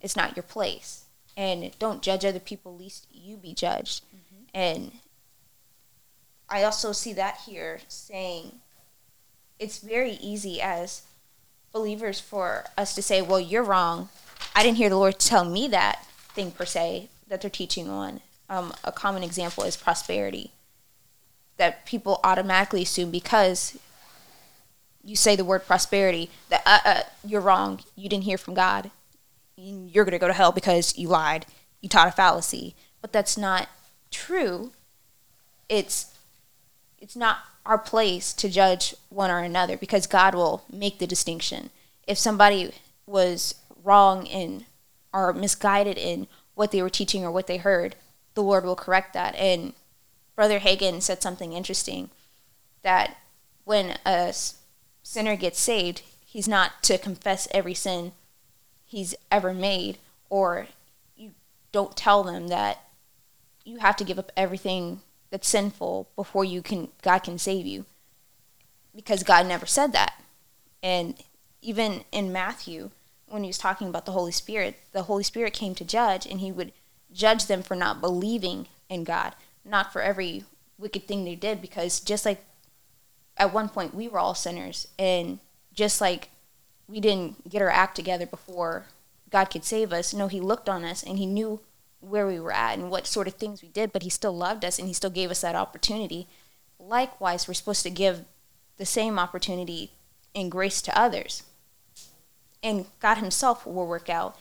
It's 0.00 0.16
not 0.16 0.36
your 0.36 0.42
place. 0.42 1.04
And 1.36 1.70
don't 1.78 2.02
judge 2.02 2.24
other 2.24 2.40
people, 2.40 2.76
lest 2.76 3.06
you 3.12 3.36
be 3.36 3.54
judged. 3.54 4.04
And 4.52 4.92
I 6.48 6.64
also 6.64 6.92
see 6.92 7.12
that 7.14 7.38
here 7.46 7.80
saying 7.88 8.60
it's 9.58 9.78
very 9.78 10.12
easy 10.12 10.60
as 10.60 11.02
believers 11.72 12.18
for 12.18 12.64
us 12.76 12.94
to 12.94 13.02
say, 13.02 13.22
well, 13.22 13.40
you're 13.40 13.62
wrong. 13.62 14.08
I 14.54 14.62
didn't 14.62 14.78
hear 14.78 14.88
the 14.88 14.96
Lord 14.96 15.18
tell 15.18 15.44
me 15.44 15.68
that 15.68 16.04
thing 16.34 16.50
per 16.50 16.64
se 16.64 17.08
that 17.28 17.40
they're 17.40 17.50
teaching 17.50 17.88
on. 17.88 18.20
Um, 18.48 18.72
a 18.82 18.90
common 18.90 19.22
example 19.22 19.62
is 19.62 19.76
prosperity. 19.76 20.50
That 21.56 21.86
people 21.86 22.18
automatically 22.24 22.82
assume 22.82 23.10
because 23.10 23.78
you 25.04 25.16
say 25.16 25.36
the 25.36 25.44
word 25.44 25.66
prosperity 25.66 26.30
that 26.48 26.62
uh, 26.66 26.78
uh, 26.84 27.02
you're 27.24 27.40
wrong. 27.40 27.80
You 27.96 28.08
didn't 28.08 28.24
hear 28.24 28.38
from 28.38 28.54
God. 28.54 28.90
You're 29.56 30.04
going 30.04 30.12
to 30.12 30.18
go 30.18 30.28
to 30.28 30.32
hell 30.32 30.52
because 30.52 30.96
you 30.96 31.08
lied. 31.08 31.46
You 31.80 31.88
taught 31.88 32.08
a 32.08 32.12
fallacy. 32.12 32.74
But 33.00 33.12
that's 33.12 33.36
not 33.36 33.68
true. 34.10 34.72
It's 35.68 36.14
it's 36.98 37.16
not 37.16 37.38
our 37.64 37.78
place 37.78 38.32
to 38.34 38.48
judge 38.48 38.94
one 39.08 39.30
or 39.30 39.38
another 39.38 39.76
because 39.76 40.06
God 40.06 40.34
will 40.34 40.64
make 40.70 40.98
the 40.98 41.06
distinction. 41.06 41.70
If 42.06 42.18
somebody 42.18 42.72
was 43.06 43.54
wrong 43.82 44.26
in 44.26 44.66
or 45.12 45.32
misguided 45.32 45.96
in 45.96 46.26
what 46.54 46.72
they 46.72 46.82
were 46.82 46.90
teaching 46.90 47.24
or 47.24 47.30
what 47.30 47.46
they 47.46 47.56
heard, 47.56 47.96
the 48.34 48.42
Lord 48.42 48.64
will 48.64 48.76
correct 48.76 49.14
that. 49.14 49.34
And 49.36 49.72
Brother 50.36 50.60
Hagin 50.60 51.00
said 51.00 51.22
something 51.22 51.52
interesting 51.52 52.10
that 52.82 53.16
when 53.64 53.96
a 54.04 54.32
sinner 55.10 55.34
gets 55.34 55.58
saved, 55.58 56.02
he's 56.24 56.46
not 56.46 56.84
to 56.84 56.96
confess 56.96 57.48
every 57.50 57.74
sin 57.74 58.12
he's 58.86 59.12
ever 59.28 59.52
made, 59.52 59.98
or 60.28 60.68
you 61.16 61.32
don't 61.72 61.96
tell 61.96 62.22
them 62.22 62.46
that 62.46 62.84
you 63.64 63.78
have 63.78 63.96
to 63.96 64.04
give 64.04 64.20
up 64.20 64.30
everything 64.36 65.00
that's 65.30 65.48
sinful 65.48 66.08
before 66.14 66.44
you 66.44 66.62
can 66.62 66.88
God 67.02 67.24
can 67.24 67.38
save 67.38 67.66
you. 67.66 67.86
Because 68.94 69.24
God 69.24 69.48
never 69.48 69.66
said 69.66 69.92
that. 69.94 70.14
And 70.80 71.20
even 71.60 72.04
in 72.12 72.32
Matthew, 72.32 72.90
when 73.26 73.42
he 73.42 73.48
was 73.48 73.58
talking 73.58 73.88
about 73.88 74.06
the 74.06 74.12
Holy 74.12 74.32
Spirit, 74.32 74.76
the 74.92 75.02
Holy 75.02 75.24
Spirit 75.24 75.54
came 75.54 75.74
to 75.74 75.84
judge 75.84 76.24
and 76.24 76.38
he 76.38 76.52
would 76.52 76.72
judge 77.12 77.46
them 77.46 77.64
for 77.64 77.74
not 77.74 78.00
believing 78.00 78.68
in 78.88 79.02
God, 79.02 79.34
not 79.64 79.92
for 79.92 80.02
every 80.02 80.44
wicked 80.78 81.08
thing 81.08 81.24
they 81.24 81.34
did 81.34 81.60
because 81.60 81.98
just 81.98 82.24
like 82.24 82.44
at 83.40 83.54
one 83.54 83.70
point 83.70 83.94
we 83.94 84.06
were 84.06 84.18
all 84.18 84.34
sinners 84.34 84.86
and 84.98 85.40
just 85.72 86.00
like 86.00 86.28
we 86.86 87.00
didn't 87.00 87.48
get 87.48 87.62
our 87.62 87.70
act 87.70 87.96
together 87.96 88.26
before 88.26 88.86
God 89.30 89.46
could 89.46 89.64
save 89.64 89.92
us. 89.92 90.12
No, 90.12 90.28
He 90.28 90.40
looked 90.40 90.68
on 90.68 90.84
us 90.84 91.02
and 91.02 91.18
He 91.18 91.26
knew 91.26 91.60
where 92.00 92.26
we 92.26 92.38
were 92.38 92.52
at 92.52 92.78
and 92.78 92.90
what 92.90 93.06
sort 93.06 93.26
of 93.26 93.34
things 93.34 93.62
we 93.62 93.68
did, 93.68 93.92
but 93.92 94.02
He 94.02 94.10
still 94.10 94.36
loved 94.36 94.64
us 94.64 94.78
and 94.78 94.86
He 94.86 94.94
still 94.94 95.10
gave 95.10 95.30
us 95.30 95.40
that 95.40 95.54
opportunity. 95.54 96.28
Likewise, 96.78 97.48
we're 97.48 97.54
supposed 97.54 97.82
to 97.84 97.90
give 97.90 98.24
the 98.76 98.84
same 98.84 99.18
opportunity 99.18 99.92
and 100.34 100.50
grace 100.50 100.82
to 100.82 100.98
others. 100.98 101.44
And 102.62 102.86
God 103.00 103.16
Himself 103.16 103.64
will 103.64 103.86
work 103.86 104.10
out 104.10 104.36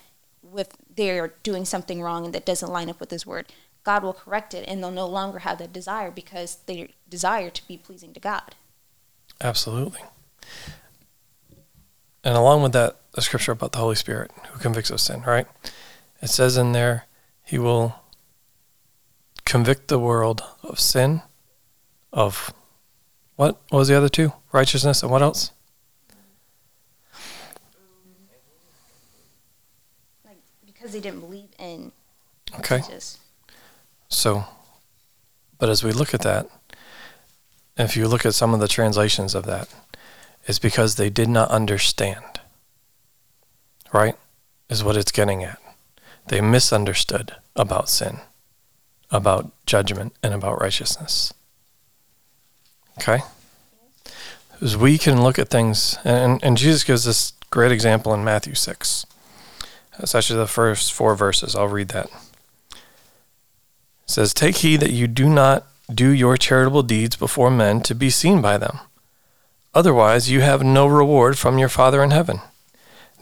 if 0.58 0.68
they're 0.94 1.34
doing 1.44 1.64
something 1.64 2.02
wrong 2.02 2.26
and 2.26 2.36
that 2.36 2.46
doesn't 2.46 2.72
line 2.72 2.90
up 2.90 3.00
with 3.00 3.12
His 3.12 3.26
Word. 3.26 3.46
God 3.84 4.04
will 4.04 4.14
correct 4.14 4.54
it 4.54 4.68
and 4.68 4.84
they'll 4.84 4.92
no 4.92 5.08
longer 5.08 5.40
have 5.40 5.60
that 5.60 5.72
desire 5.72 6.12
because 6.12 6.58
they 6.66 6.90
desire 7.08 7.50
to 7.50 7.68
be 7.68 7.78
pleasing 7.78 8.12
to 8.14 8.20
God. 8.20 8.56
Absolutely. 9.42 10.02
And 12.24 12.36
along 12.36 12.64
with 12.64 12.74
that, 12.74 12.98
the 13.14 13.22
scripture 13.22 13.52
about 13.52 13.72
the 13.72 13.80
Holy 13.80 13.96
Spirit 13.96 14.32
who 14.52 14.60
convicts 14.60 14.90
of 14.90 15.00
sin, 15.00 15.22
right? 15.22 15.48
It 16.22 16.30
says 16.30 16.58
in 16.58 16.74
there, 16.74 17.06
He 17.44 17.58
will 17.58 17.96
convict 19.46 19.88
the 19.88 20.00
world 20.00 20.44
of 20.62 20.80
sin, 20.80 21.22
of 22.12 22.54
what? 23.36 23.60
What 23.70 23.80
was 23.80 23.88
the 23.88 23.96
other 23.96 24.10
two? 24.10 24.34
Righteousness 24.52 25.02
and 25.02 25.12
what 25.12 25.22
else? 25.22 25.52
Like 30.26 30.38
because 30.66 30.92
they 30.92 31.00
didn't 31.00 31.22
believe 31.22 31.50
in 31.58 31.92
Okay. 32.58 32.82
So, 34.10 34.44
but 35.58 35.70
as 35.70 35.84
we 35.84 35.92
look 35.92 36.14
at 36.14 36.22
that, 36.22 36.50
if 37.88 37.96
you 37.96 38.08
look 38.08 38.26
at 38.26 38.34
some 38.34 38.54
of 38.54 38.60
the 38.60 38.68
translations 38.68 39.36
of 39.36 39.46
that, 39.46 39.70
it's 40.46 40.60
because 40.60 40.96
they 40.96 41.10
did 41.10 41.30
not 41.30 41.50
understand. 41.50 42.40
Right? 43.94 44.16
Is 44.70 44.84
what 44.84 44.98
it's 44.98 45.12
getting 45.12 45.44
at. 45.44 45.60
They 46.28 46.42
misunderstood 46.42 47.36
about 47.56 47.90
sin. 47.90 48.20
about 49.12 49.52
judgment 49.66 50.14
and 50.22 50.34
about 50.34 50.62
righteousness. 50.62 51.34
Okay? 53.00 53.20
Because 54.52 54.78
we 54.78 54.98
can 54.98 55.24
look 55.24 55.40
at 55.40 55.50
things, 55.50 55.98
and, 56.04 56.44
and 56.44 56.58
Jesus 56.58 56.84
gives 56.84 57.06
this 57.06 57.34
great 57.50 57.72
example 57.72 58.14
in 58.14 58.24
Matthew 58.24 58.54
6. 58.54 59.06
That's 59.98 60.16
actually 60.16 60.40
the 60.40 60.48
first 60.48 60.94
four 60.94 61.16
verses. 61.16 61.56
I'll 61.56 61.68
read 61.68 61.90
that. 61.90 62.08
It 62.72 62.78
says, 64.06 64.34
Take 64.34 64.58
heed 64.58 64.82
that 64.82 64.92
you 64.92 65.08
do 65.08 65.30
not 65.30 65.66
do 65.94 66.10
your 66.10 66.38
charitable 66.38 66.84
deeds 66.84 67.16
before 67.16 67.50
men 67.50 67.82
to 67.82 67.96
be 67.96 68.10
seen 68.10 68.42
by 68.42 68.58
them. 68.58 68.80
Otherwise, 69.74 70.30
you 70.30 70.42
have 70.42 70.64
no 70.64 70.88
reward 70.88 71.38
from 71.38 71.58
your 71.58 71.70
Father 71.70 72.04
in 72.04 72.12
heaven. 72.12 72.42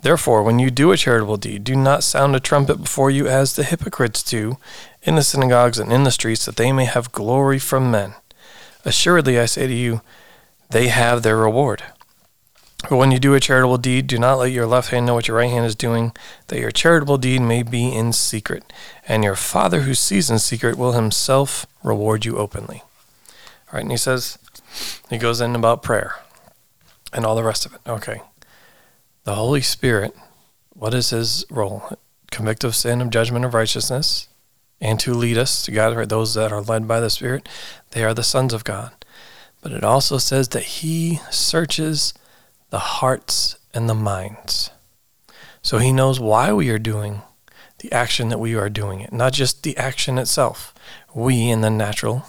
Therefore, 0.01 0.43
when 0.43 0.60
you 0.60 0.69
do 0.69 0.91
a 0.91 0.97
charitable 0.97 1.38
deed, 1.38 1.63
do 1.63 1.75
not 1.75 2.03
sound 2.03 2.36
a 2.36 2.39
trumpet 2.39 2.77
before 2.77 3.10
you 3.10 3.27
as 3.27 3.56
the 3.56 3.63
hypocrites 3.63 4.21
do 4.23 4.58
in 5.03 5.15
the 5.15 5.23
synagogues 5.23 5.80
and 5.80 5.91
in 5.91 6.03
the 6.03 6.12
streets, 6.12 6.45
that 6.45 6.56
they 6.56 6.71
may 6.71 6.86
have 6.86 7.12
glory 7.12 7.60
from 7.60 7.91
men. 7.91 8.13
Assuredly, 8.86 9.39
I 9.39 9.45
say 9.45 9.67
to 9.67 9.73
you, 9.73 10.01
they 10.69 10.88
have 10.88 11.23
their 11.23 11.38
reward. 11.38 11.84
But 12.89 12.97
when 12.97 13.12
you 13.12 13.17
do 13.17 13.34
a 13.34 13.39
charitable 13.39 13.80
deed, 13.80 14.06
do 14.06 14.19
not 14.19 14.36
let 14.36 14.51
your 14.51 14.67
left 14.67 14.91
hand 14.91 15.06
know 15.06 15.15
what 15.15 15.27
your 15.27 15.38
right 15.38 15.49
hand 15.49 15.65
is 15.65 15.75
doing, 15.75 16.13
that 16.47 16.60
your 16.60 16.71
charitable 16.71 17.17
deed 17.17 17.41
may 17.41 17.63
be 17.63 17.93
in 17.93 18.13
secret, 18.13 18.71
and 19.08 19.23
your 19.23 19.36
Father 19.36 19.82
who 19.82 19.95
sees 19.95 20.30
in 20.30 20.38
secret 20.38 20.77
will 20.77 20.91
himself 20.91 21.65
reward 21.88 22.26
you 22.26 22.38
openly. 22.38 22.84
All 23.67 23.73
right, 23.73 23.82
and 23.82 23.91
he 23.91 23.97
says, 23.97 24.38
he 25.10 25.17
goes 25.17 25.41
in 25.41 25.56
about 25.56 25.84
prayer 25.84 26.15
and 27.13 27.26
all 27.26 27.36
the 27.36 27.43
rest 27.43 27.65
of 27.65 27.73
it. 27.73 27.82
Okay. 27.88 28.21
The 29.23 29.36
Holy 29.36 29.62
Spirit, 29.62 30.15
what 30.69 30.93
is 30.93 31.10
his 31.10 31.45
role? 31.50 31.97
Convict 32.32 32.63
of 32.63 32.76
sin, 32.76 33.02
of 33.02 33.10
judgment, 33.10 33.45
of 33.45 33.54
righteousness, 33.54 34.28
and 34.80 35.00
to 35.00 35.13
lead 35.13 35.38
us 35.38 35.63
to 35.65 35.71
God. 35.71 36.10
Those 36.10 36.34
that 36.36 36.52
are 36.52 36.62
led 36.62 36.88
by 36.88 37.00
the 37.00 37.10
Spirit, 37.10 37.50
they 37.91 38.04
are 38.04 38.13
the 38.13 38.23
sons 38.23 38.54
of 38.54 38.63
God. 38.63 38.91
But 39.62 39.71
it 39.71 39.84
also 39.84 40.17
says 40.17 40.50
that 40.50 40.63
he 40.63 41.19
searches 41.32 42.13
the 42.69 42.80
hearts 42.80 43.58
and 43.73 43.89
the 43.89 43.95
minds. 43.95 44.69
So 45.62 45.80
he 45.80 45.91
knows 45.91 46.19
why 46.19 46.54
we 46.54 46.69
are 46.69 46.80
doing 46.80 47.21
the 47.80 47.91
action 47.91 48.30
that 48.30 48.39
we 48.39 48.56
are 48.56 48.69
doing 48.69 49.02
it, 49.02 49.12
not 49.12 49.34
just 49.34 49.63
the 49.63 49.76
action 49.78 50.17
itself. 50.17 50.73
We 51.13 51.50
in 51.50 51.62
the 51.62 51.69
natural, 51.69 52.26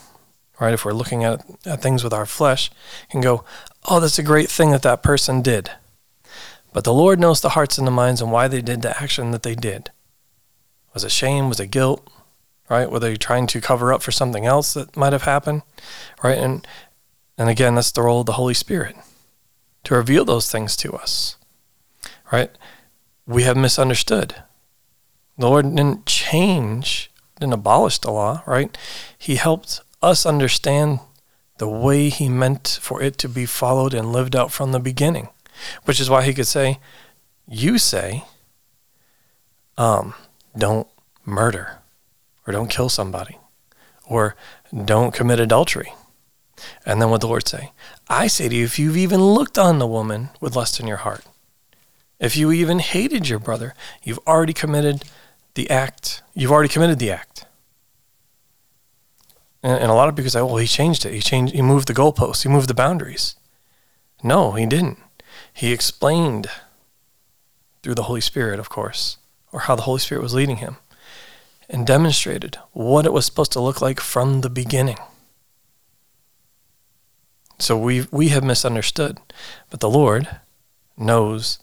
right, 0.60 0.74
if 0.74 0.84
we're 0.84 0.92
looking 0.92 1.24
at, 1.24 1.44
at 1.66 1.82
things 1.82 2.04
with 2.04 2.12
our 2.12 2.26
flesh, 2.26 2.70
can 3.10 3.20
go, 3.20 3.44
oh, 3.88 4.00
that's 4.00 4.18
a 4.18 4.22
great 4.22 4.48
thing 4.50 4.70
that 4.70 4.82
that 4.82 5.02
person 5.02 5.42
did. 5.42 5.70
But 6.72 6.84
the 6.84 6.94
Lord 6.94 7.18
knows 7.18 7.40
the 7.40 7.50
hearts 7.50 7.78
and 7.78 7.86
the 7.86 7.92
minds 7.92 8.20
and 8.20 8.30
why 8.30 8.48
they 8.48 8.60
did 8.60 8.82
the 8.82 9.00
action 9.00 9.30
that 9.30 9.42
they 9.42 9.54
did. 9.54 9.90
Was 10.94 11.04
it 11.04 11.10
shame? 11.10 11.48
Was 11.48 11.60
it 11.60 11.70
guilt? 11.70 12.08
Right? 12.68 12.90
Were 12.90 13.00
they 13.00 13.16
trying 13.16 13.46
to 13.48 13.60
cover 13.60 13.92
up 13.92 14.02
for 14.02 14.12
something 14.12 14.44
else 14.44 14.74
that 14.74 14.96
might 14.96 15.12
have 15.12 15.22
happened? 15.22 15.62
Right? 16.22 16.38
And 16.38 16.66
and 17.38 17.48
again, 17.48 17.76
that's 17.76 17.92
the 17.92 18.02
role 18.02 18.20
of 18.20 18.26
the 18.26 18.32
Holy 18.32 18.54
Spirit 18.54 18.96
to 19.84 19.94
reveal 19.94 20.24
those 20.24 20.50
things 20.50 20.76
to 20.78 20.92
us. 20.92 21.36
Right? 22.32 22.50
We 23.26 23.44
have 23.44 23.56
misunderstood. 23.56 24.34
The 25.38 25.48
Lord 25.48 25.64
didn't 25.74 26.04
change, 26.04 27.10
didn't 27.38 27.54
abolish 27.54 27.98
the 27.98 28.10
law, 28.10 28.42
right? 28.46 28.76
He 29.16 29.36
helped 29.36 29.80
us 30.02 30.26
understand 30.26 31.00
the 31.58 31.68
way 31.68 32.08
He 32.08 32.28
meant 32.28 32.78
for 32.80 33.02
it 33.02 33.18
to 33.18 33.28
be 33.28 33.46
followed 33.46 33.94
and 33.94 34.12
lived 34.12 34.36
out 34.36 34.52
from 34.52 34.72
the 34.72 34.80
beginning, 34.80 35.28
which 35.84 36.00
is 36.00 36.10
why 36.10 36.22
He 36.22 36.34
could 36.34 36.46
say, 36.46 36.78
You 37.46 37.78
say, 37.78 38.24
um, 39.76 40.14
don't 40.56 40.88
murder, 41.24 41.78
or 42.46 42.52
don't 42.52 42.70
kill 42.70 42.88
somebody, 42.88 43.38
or 44.06 44.34
don't 44.84 45.14
commit 45.14 45.40
adultery. 45.40 45.92
And 46.84 47.00
then 47.00 47.10
what 47.10 47.20
the 47.20 47.28
Lord 47.28 47.46
say? 47.46 47.72
I 48.08 48.26
say 48.26 48.48
to 48.48 48.54
you, 48.54 48.64
if 48.64 48.78
you've 48.78 48.96
even 48.96 49.22
looked 49.22 49.58
on 49.58 49.78
the 49.78 49.86
woman 49.86 50.30
with 50.40 50.56
lust 50.56 50.80
in 50.80 50.86
your 50.86 50.98
heart, 50.98 51.24
if 52.18 52.36
you 52.36 52.50
even 52.50 52.80
hated 52.80 53.28
your 53.28 53.38
brother, 53.38 53.74
you've 54.02 54.18
already 54.26 54.52
committed 54.52 55.04
the 55.54 55.70
act. 55.70 56.22
You've 56.34 56.50
already 56.50 56.68
committed 56.68 56.98
the 56.98 57.12
act. 57.12 57.27
And, 59.62 59.80
and 59.80 59.90
a 59.90 59.94
lot 59.94 60.08
of 60.08 60.16
people 60.16 60.30
say, 60.30 60.42
well, 60.42 60.56
he 60.56 60.66
changed 60.66 61.04
it. 61.04 61.12
He 61.12 61.20
changed, 61.20 61.54
he 61.54 61.62
moved 61.62 61.88
the 61.88 61.94
goalposts. 61.94 62.42
He 62.42 62.48
moved 62.48 62.68
the 62.68 62.74
boundaries. 62.74 63.36
No, 64.22 64.52
he 64.52 64.66
didn't. 64.66 64.98
He 65.52 65.72
explained 65.72 66.48
through 67.82 67.94
the 67.94 68.04
Holy 68.04 68.20
Spirit, 68.20 68.58
of 68.58 68.68
course, 68.68 69.18
or 69.52 69.60
how 69.60 69.74
the 69.74 69.82
Holy 69.82 70.00
Spirit 70.00 70.22
was 70.22 70.34
leading 70.34 70.56
him, 70.56 70.76
and 71.68 71.86
demonstrated 71.86 72.58
what 72.72 73.06
it 73.06 73.12
was 73.12 73.26
supposed 73.26 73.52
to 73.52 73.60
look 73.60 73.80
like 73.80 74.00
from 74.00 74.40
the 74.40 74.50
beginning. 74.50 74.98
So 77.58 77.76
we 77.76 78.06
we 78.10 78.28
have 78.28 78.44
misunderstood, 78.44 79.18
but 79.70 79.80
the 79.80 79.90
Lord 79.90 80.28
knows. 80.96 81.58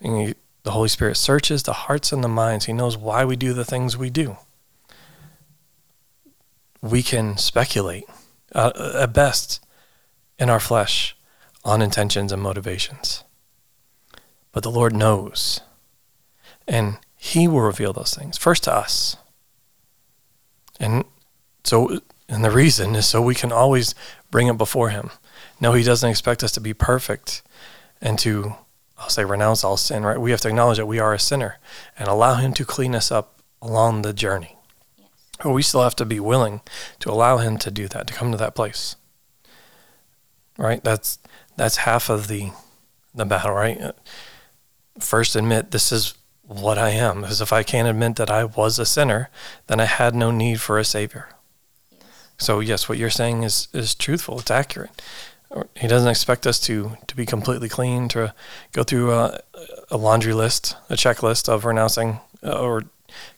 He, 0.00 0.34
the 0.62 0.72
Holy 0.72 0.88
Spirit 0.88 1.16
searches 1.16 1.62
the 1.62 1.72
hearts 1.72 2.12
and 2.12 2.22
the 2.22 2.28
minds. 2.28 2.66
He 2.66 2.72
knows 2.72 2.96
why 2.96 3.24
we 3.24 3.36
do 3.36 3.54
the 3.54 3.64
things 3.64 3.96
we 3.96 4.10
do. 4.10 4.36
We 6.80 7.02
can 7.02 7.36
speculate, 7.36 8.04
uh, 8.54 8.72
at 9.00 9.12
best, 9.12 9.64
in 10.38 10.48
our 10.48 10.60
flesh, 10.60 11.16
on 11.64 11.82
intentions 11.82 12.32
and 12.32 12.40
motivations. 12.40 13.24
But 14.52 14.62
the 14.62 14.70
Lord 14.70 14.94
knows, 14.94 15.60
and 16.66 16.98
He 17.16 17.48
will 17.48 17.60
reveal 17.60 17.92
those 17.92 18.14
things 18.14 18.38
first 18.38 18.64
to 18.64 18.74
us. 18.74 19.16
And 20.80 21.04
so, 21.64 22.00
and 22.28 22.44
the 22.44 22.50
reason 22.50 22.94
is 22.94 23.06
so 23.06 23.20
we 23.20 23.34
can 23.34 23.52
always 23.52 23.94
bring 24.30 24.46
it 24.46 24.58
before 24.58 24.90
Him. 24.90 25.10
No, 25.60 25.72
He 25.72 25.82
doesn't 25.82 26.08
expect 26.08 26.42
us 26.42 26.52
to 26.52 26.60
be 26.60 26.74
perfect 26.74 27.42
and 28.00 28.18
to, 28.20 28.54
I'll 28.96 29.08
say, 29.08 29.24
renounce 29.24 29.64
all 29.64 29.76
sin, 29.76 30.04
right? 30.04 30.20
We 30.20 30.30
have 30.30 30.40
to 30.42 30.48
acknowledge 30.48 30.78
that 30.78 30.86
we 30.86 31.00
are 31.00 31.12
a 31.12 31.18
sinner 31.18 31.58
and 31.98 32.08
allow 32.08 32.34
Him 32.34 32.54
to 32.54 32.64
clean 32.64 32.94
us 32.94 33.10
up 33.10 33.42
along 33.60 34.02
the 34.02 34.12
journey. 34.12 34.57
But 35.42 35.52
we 35.52 35.62
still 35.62 35.82
have 35.82 35.96
to 35.96 36.04
be 36.04 36.20
willing 36.20 36.60
to 37.00 37.10
allow 37.10 37.38
Him 37.38 37.58
to 37.58 37.70
do 37.70 37.88
that, 37.88 38.06
to 38.08 38.14
come 38.14 38.32
to 38.32 38.38
that 38.38 38.54
place. 38.54 38.96
Right? 40.56 40.82
That's 40.82 41.18
that's 41.56 41.78
half 41.78 42.08
of 42.08 42.28
the 42.28 42.50
the 43.14 43.24
battle, 43.24 43.52
right? 43.52 43.92
First, 44.98 45.36
admit 45.36 45.70
this 45.70 45.92
is 45.92 46.14
what 46.48 46.78
I 46.78 46.90
am. 46.90 47.20
Because 47.20 47.40
if 47.40 47.52
I 47.52 47.62
can't 47.62 47.88
admit 47.88 48.16
that 48.16 48.30
I 48.30 48.44
was 48.44 48.78
a 48.78 48.86
sinner, 48.86 49.30
then 49.66 49.80
I 49.80 49.84
had 49.84 50.14
no 50.14 50.30
need 50.30 50.60
for 50.60 50.78
a 50.78 50.84
savior. 50.84 51.28
Yes. 51.90 52.30
So 52.38 52.60
yes, 52.60 52.88
what 52.88 52.98
you're 52.98 53.10
saying 53.10 53.42
is 53.42 53.68
is 53.72 53.94
truthful. 53.94 54.40
It's 54.40 54.50
accurate. 54.50 55.02
He 55.76 55.88
doesn't 55.88 56.10
expect 56.10 56.46
us 56.46 56.58
to 56.60 56.96
to 57.06 57.16
be 57.16 57.26
completely 57.26 57.68
clean, 57.68 58.08
to 58.08 58.34
go 58.72 58.82
through 58.82 59.12
a, 59.12 59.40
a 59.90 59.96
laundry 59.96 60.34
list, 60.34 60.76
a 60.90 60.94
checklist 60.94 61.48
of 61.48 61.64
renouncing 61.64 62.20
uh, 62.42 62.58
or 62.58 62.84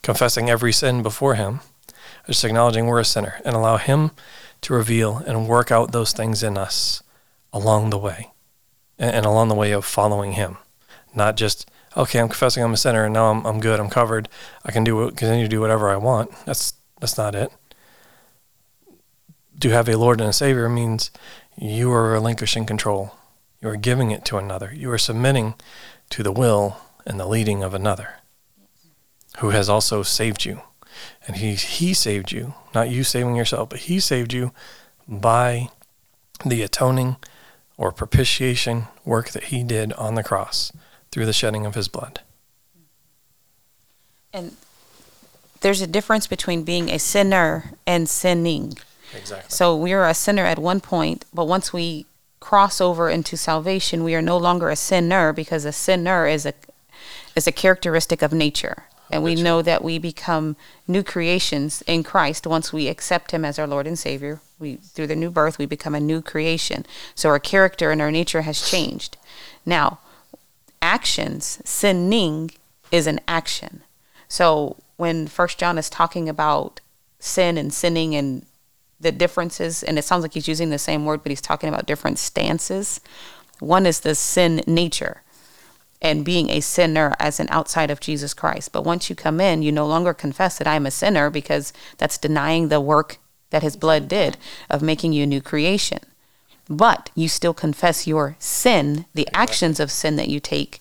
confessing 0.03 0.51
every 0.51 0.73
sin 0.73 1.03
before 1.03 1.35
Him, 1.35 1.61
just 2.27 2.45
acknowledging 2.45 2.87
we're 2.87 3.01
a 3.01 3.05
sinner, 3.05 3.41
and 3.45 3.55
allow 3.55 3.77
Him 3.77 4.11
to 4.63 4.75
reveal 4.75 5.19
and 5.19 5.49
work 5.49 5.71
out 5.71 5.93
those 5.93 6.13
things 6.13 6.43
in 6.43 6.59
us 6.59 7.03
along 7.53 7.91
the 7.91 7.99
way, 7.99 8.33
and, 8.99 9.25
along 9.27 9.49
the 9.49 9.55
way 9.55 9.73
of 9.73 9.85
following 9.85 10.33
Him, 10.33 10.57
not 11.15 11.37
just 11.37 11.71
okay, 11.97 12.21
I'm 12.21 12.29
confessing 12.29 12.63
I'm 12.63 12.73
a 12.73 12.77
sinner, 12.77 13.05
and 13.05 13.15
now 13.15 13.31
I'm 13.31 13.45
I'm 13.47 13.61
good, 13.61 13.81
I'm 13.81 13.91
covered, 13.91 14.29
I 14.65 14.73
can 14.73 14.85
do 14.85 15.11
continue 15.11 15.45
to 15.45 15.49
do 15.49 15.61
whatever 15.61 15.91
I 15.91 15.97
want. 15.97 16.31
That's 16.47 16.75
that's 17.01 17.19
not 17.19 17.35
it. 17.35 17.51
To 19.61 19.71
have 19.71 19.89
a 19.89 19.99
Lord 19.99 20.21
and 20.21 20.31
a 20.31 20.33
Savior 20.33 20.69
means 20.69 21.11
you 21.57 21.93
are 21.93 22.13
relinquishing 22.13 22.65
control. 22.65 23.15
You 23.61 23.69
are 23.69 23.77
giving 23.77 24.11
it 24.11 24.25
to 24.27 24.39
another. 24.39 24.73
You 24.75 24.91
are 24.91 24.99
submitting 24.99 25.55
to 26.11 26.23
the 26.23 26.33
will 26.33 26.79
and 27.07 27.21
the 27.21 27.27
leading 27.27 27.63
of 27.63 27.75
another 27.75 28.21
who 29.39 29.51
has 29.51 29.69
also 29.69 30.03
saved 30.03 30.45
you. 30.45 30.63
And 31.31 31.39
he, 31.39 31.55
he 31.55 31.95
saved 31.95 32.33
you, 32.33 32.55
not 32.75 32.91
you 32.91 33.05
saving 33.05 33.37
yourself, 33.37 33.69
but 33.69 33.79
he 33.79 34.01
saved 34.01 34.33
you 34.33 34.51
by 35.07 35.69
the 36.45 36.61
atoning 36.63 37.19
or 37.77 37.93
propitiation 37.93 38.89
work 39.05 39.31
that 39.31 39.45
he 39.45 39.63
did 39.63 39.93
on 39.93 40.17
the 40.17 40.25
cross 40.25 40.73
through 41.13 41.27
the 41.27 41.33
shedding 41.33 41.65
of 41.65 41.77
his 41.77 41.87
blood. 41.87 42.23
And 44.33 44.57
there's 45.61 45.81
a 45.81 45.87
difference 45.87 46.27
between 46.27 46.65
being 46.65 46.91
a 46.91 46.99
sinner 46.99 47.75
and 47.87 48.09
sinning. 48.09 48.77
Exactly. 49.17 49.51
So 49.51 49.77
we 49.77 49.93
are 49.93 50.09
a 50.09 50.15
sinner 50.15 50.45
at 50.45 50.59
one 50.59 50.81
point, 50.81 51.27
but 51.33 51.45
once 51.45 51.73
we 51.73 52.07
cross 52.41 52.81
over 52.81 53.09
into 53.09 53.37
salvation, 53.37 54.03
we 54.03 54.17
are 54.17 54.23
no 54.23 54.37
longer 54.37 54.69
a 54.69 54.75
sinner 54.75 55.33
because 55.33 55.65
a 55.65 55.71
sinner 55.71 56.27
is 56.27 56.45
a 56.45 56.55
is 57.37 57.47
a 57.47 57.53
characteristic 57.53 58.21
of 58.21 58.33
nature. 58.33 58.87
And 59.11 59.25
we 59.25 59.35
know 59.35 59.61
that 59.61 59.83
we 59.83 59.99
become 59.99 60.57
new 60.87 61.03
creations 61.03 61.83
in 61.83 62.05
Christ 62.05 62.47
once 62.47 62.73
we 62.73 62.89
accept 62.89 63.33
him 63.33 63.45
as 63.45 63.59
our 63.59 63.67
Lord 63.67 63.87
and 63.87 63.99
Savior. 63.99 64.41
We 64.59 64.77
through 64.77 65.09
the 65.09 65.17
new 65.17 65.31
birth 65.31 65.59
we 65.59 65.67
become 65.67 65.95
a 65.95 66.01
new 66.01 66.23
creation. 66.23 66.87
So 67.15 67.29
our 67.29 67.41
character 67.41 67.91
and 67.91 68.01
our 68.01 68.11
nature 68.11 68.43
has 68.43 68.71
changed. 68.71 69.17
Now, 69.67 69.99
actions, 70.81 71.61
sinning 71.65 72.53
is 72.93 73.07
an 73.07 73.21
action. 73.27 73.83
So 74.29 74.77
when 74.97 75.27
first 75.27 75.59
John 75.59 75.77
is 75.77 75.91
talking 75.91 76.29
about 76.29 76.81
sin 77.19 77.59
and 77.59 77.73
sinning 77.73 78.15
and 78.15 78.47
the 79.01 79.11
differences, 79.11 79.83
and 79.83 79.99
it 79.99 80.05
sounds 80.05 80.23
like 80.23 80.35
he's 80.35 80.49
using 80.49 80.71
the 80.71 80.79
same 80.79 81.05
word, 81.05 81.23
but 81.23 81.31
he's 81.31 81.41
talking 81.41 81.69
about 81.69 81.87
different 81.87 82.19
stances. 82.19 83.01
One 83.59 83.87
is 83.87 84.01
the 84.01 84.15
sin 84.15 84.63
nature 84.67 85.23
and 86.03 86.25
being 86.25 86.49
a 86.49 86.61
sinner 86.61 87.15
as 87.19 87.39
an 87.41 87.49
outside 87.51 87.91
of 87.91 88.01
Jesus 88.01 88.33
Christ. 88.35 88.73
But 88.73 88.85
once 88.85 89.11
you 89.11 89.17
come 89.17 89.41
in, 89.41 89.63
you 89.63 89.71
no 89.71 89.87
longer 89.87 90.15
confess 90.15 90.59
that 90.59 90.67
I'm 90.67 90.87
a 90.87 90.91
sinner 90.91 91.31
because 91.31 91.73
that's 91.99 92.19
denying 92.19 92.69
the 92.69 92.81
work 92.81 93.19
that 93.51 93.63
his 93.63 93.77
blood 93.77 94.09
did 94.09 94.37
of 94.69 94.83
making 94.83 95.13
you 95.13 95.25
a 95.25 95.27
new 95.27 95.41
creation. 95.41 95.99
But 96.69 97.11
you 97.15 97.29
still 97.29 97.53
confess 97.53 98.07
your 98.07 98.37
sin, 98.39 99.07
the 99.13 99.29
actions 99.35 99.81
of 99.81 99.91
sin 99.91 100.17
that 100.17 100.29
you 100.29 100.41
take 100.41 100.81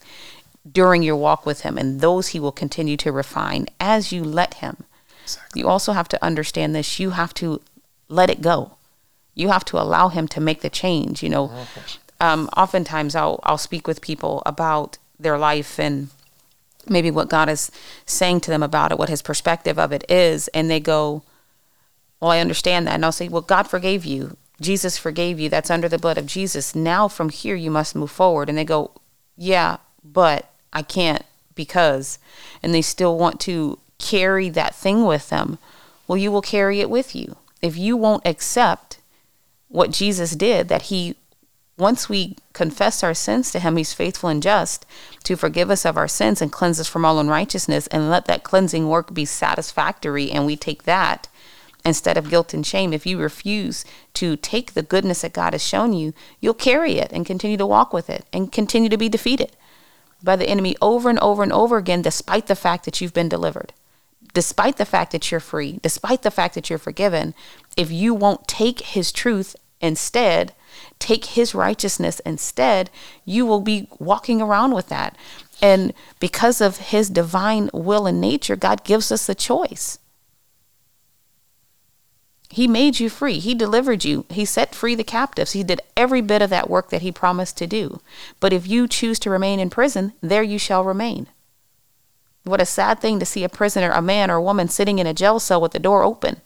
during 0.72 1.02
your 1.02 1.16
walk 1.16 1.46
with 1.46 1.62
him, 1.62 1.78
and 1.78 2.00
those 2.00 2.30
he 2.30 2.40
will 2.40 2.52
continue 2.52 2.96
to 2.98 3.12
refine 3.12 3.66
as 3.80 4.12
you 4.12 4.24
let 4.24 4.56
him. 4.56 4.84
You 5.56 5.68
also 5.68 5.94
have 5.94 6.08
to 6.10 6.24
understand 6.24 6.76
this. 6.76 7.00
You 7.00 7.12
have 7.12 7.34
to 7.36 7.62
let 8.08 8.30
it 8.30 8.42
go. 8.42 8.74
You 9.36 9.50
have 9.50 9.66
to 9.66 9.80
allow 9.80 10.10
him 10.10 10.28
to 10.30 10.42
make 10.42 10.62
the 10.62 10.70
change. 10.70 11.24
You 11.24 11.30
know, 11.30 11.52
um, 12.20 12.50
oftentimes 12.56 13.16
I'll 13.16 13.40
I'll 13.44 13.58
speak 13.58 13.88
with 13.88 14.02
people 14.02 14.44
about 14.46 14.98
their 15.20 15.38
life 15.38 15.80
and 15.80 16.10
maybe 16.88 17.12
what 17.12 17.30
God 17.30 17.50
is 17.50 17.72
saying 18.06 18.40
to 18.42 18.52
them 18.52 18.64
about 18.64 18.92
it, 18.92 18.98
what 18.98 19.10
His 19.10 19.22
perspective 19.22 19.78
of 19.78 19.92
it 19.92 20.10
is, 20.10 20.48
and 20.50 20.70
they 20.70 20.80
go, 20.80 21.24
"Well, 22.20 22.32
I 22.32 22.40
understand 22.40 22.88
that," 22.88 22.96
and 22.96 23.06
I'll 23.06 23.12
say, 23.12 23.28
"Well, 23.28 23.42
God 23.42 23.68
forgave 23.68 24.06
you. 24.06 24.38
Jesus 24.62 24.98
forgave 24.98 25.40
you. 25.40 25.50
That's 25.50 25.70
under 25.70 25.88
the 25.88 25.98
blood 25.98 26.18
of 26.18 26.26
Jesus. 26.26 26.76
Now 26.76 27.08
from 27.08 27.30
here 27.30 27.56
you 27.56 27.72
must 27.72 27.96
move 27.96 28.12
forward." 28.12 28.50
And 28.50 28.58
they 28.58 28.66
go, 28.66 28.92
"Yeah, 29.38 29.78
but 30.04 30.50
I 30.74 30.82
can't 30.82 31.26
because," 31.56 32.20
and 32.64 32.74
they 32.74 32.82
still 32.82 33.18
want 33.18 33.40
to 33.42 33.80
carry 33.98 34.50
that 34.50 34.74
thing 34.74 35.06
with 35.06 35.30
them. 35.30 35.60
Well, 36.08 36.18
you 36.18 36.32
will 36.32 36.42
carry 36.42 36.80
it 36.80 36.90
with 36.90 37.16
you 37.16 37.36
if 37.62 37.78
you 37.78 37.96
won't 37.98 38.26
accept 38.26 38.98
what 39.68 39.92
Jesus 39.92 40.32
did, 40.32 40.70
that 40.70 40.84
he, 40.84 41.16
once 41.80 42.10
we 42.10 42.36
confess 42.54 43.04
our 43.04 43.14
sins 43.14 43.52
to 43.52 43.60
him, 43.60 43.78
he's 43.78 43.94
faithful 43.94 44.30
and 44.30 44.44
just 44.44 44.86
to 45.24 45.36
forgive 45.36 45.72
us 45.72 45.86
of 45.86 45.98
our 45.98 46.08
sins 46.08 46.42
and 46.42 46.52
cleanse 46.52 46.80
us 46.80 46.88
from 46.88 47.06
all 47.06 47.20
unrighteousness 47.20 47.88
and 47.88 48.10
let 48.10 48.26
that 48.26 48.44
cleansing 48.44 48.88
work 48.88 49.14
be 49.14 49.26
satisfactory. 49.26 50.30
And 50.30 50.46
we 50.46 50.56
take 50.56 50.84
that 50.84 51.28
instead 51.86 52.18
of 52.18 52.30
guilt 52.30 52.54
and 52.54 52.66
shame. 52.66 52.92
If 52.92 53.06
you 53.06 53.18
refuse 53.18 53.86
to 54.16 54.36
take 54.36 54.74
the 54.74 54.84
goodness 54.84 55.22
that 55.22 55.34
God 55.34 55.54
has 55.54 55.66
shown 55.66 55.94
you, 55.94 56.14
you'll 56.42 56.54
carry 56.54 57.00
it 57.00 57.12
and 57.14 57.26
continue 57.26 57.58
to 57.58 57.66
walk 57.66 57.94
with 57.94 58.10
it 58.10 58.26
and 58.34 58.52
continue 58.52 58.90
to 58.90 58.98
be 58.98 59.10
defeated 59.10 59.56
by 60.22 60.36
the 60.36 60.50
enemy 60.50 60.76
over 60.82 61.10
and 61.10 61.20
over 61.20 61.42
and 61.42 61.54
over 61.54 61.78
again, 61.78 62.02
despite 62.02 62.48
the 62.48 62.56
fact 62.56 62.84
that 62.86 63.00
you've 63.00 63.14
been 63.14 63.30
delivered 63.30 63.74
despite 64.34 64.78
the 64.78 64.86
fact 64.86 65.12
that 65.12 65.32
you're 65.32 65.40
free, 65.40 65.80
despite 65.82 66.22
the 66.22 66.32
fact 66.32 66.56
that 66.56 66.70
you're 66.70 66.80
forgiven, 66.80 67.34
if 67.76 67.92
you 67.92 68.14
won't 68.14 68.48
take 68.48 68.80
his 68.82 69.12
truth 69.12 69.56
instead, 69.82 70.54
take 71.00 71.26
his 71.26 71.56
righteousness 71.56 72.20
instead, 72.22 72.90
you 73.26 73.46
will 73.46 73.62
be 73.62 73.88
walking 73.98 74.42
around 74.42 74.74
with 74.74 74.90
that. 74.90 75.16
And 75.62 75.94
because 76.20 76.62
of 76.62 76.78
his 76.78 77.10
divine 77.10 77.70
will 77.74 78.06
and 78.06 78.22
nature, 78.22 78.56
God 78.56 78.84
gives 78.84 79.12
us 79.12 79.28
a 79.28 79.36
choice. 79.36 80.00
He 82.50 82.68
made 82.68 83.00
you 83.00 83.10
free. 83.10 83.40
He 83.40 83.54
delivered 83.54 84.04
you. 84.04 84.26
He 84.30 84.44
set 84.44 84.74
free 84.74 84.96
the 84.96 85.04
captives. 85.04 85.52
He 85.52 85.64
did 85.64 85.82
every 85.96 86.22
bit 86.22 86.42
of 86.42 86.50
that 86.50 86.70
work 86.70 86.90
that 86.90 87.04
he 87.04 87.12
promised 87.12 87.58
to 87.58 87.68
do. 87.68 88.02
But 88.40 88.54
if 88.54 88.68
you 88.68 88.88
choose 88.88 89.20
to 89.20 89.30
remain 89.30 89.60
in 89.60 89.70
prison, 89.70 90.14
there 90.22 90.42
you 90.42 90.58
shall 90.58 90.84
remain. 90.84 91.28
What 92.44 92.62
a 92.62 92.66
sad 92.66 93.00
thing 93.00 93.20
to 93.20 93.26
see 93.26 93.44
a 93.44 93.50
prisoner, 93.50 93.92
a 93.92 94.02
man 94.02 94.32
or 94.32 94.36
a 94.36 94.42
woman, 94.42 94.68
sitting 94.68 94.98
in 94.98 95.06
a 95.06 95.14
jail 95.14 95.40
cell 95.40 95.62
with 95.62 95.74
the 95.74 95.80
door 95.80 96.02
open. 96.02 96.42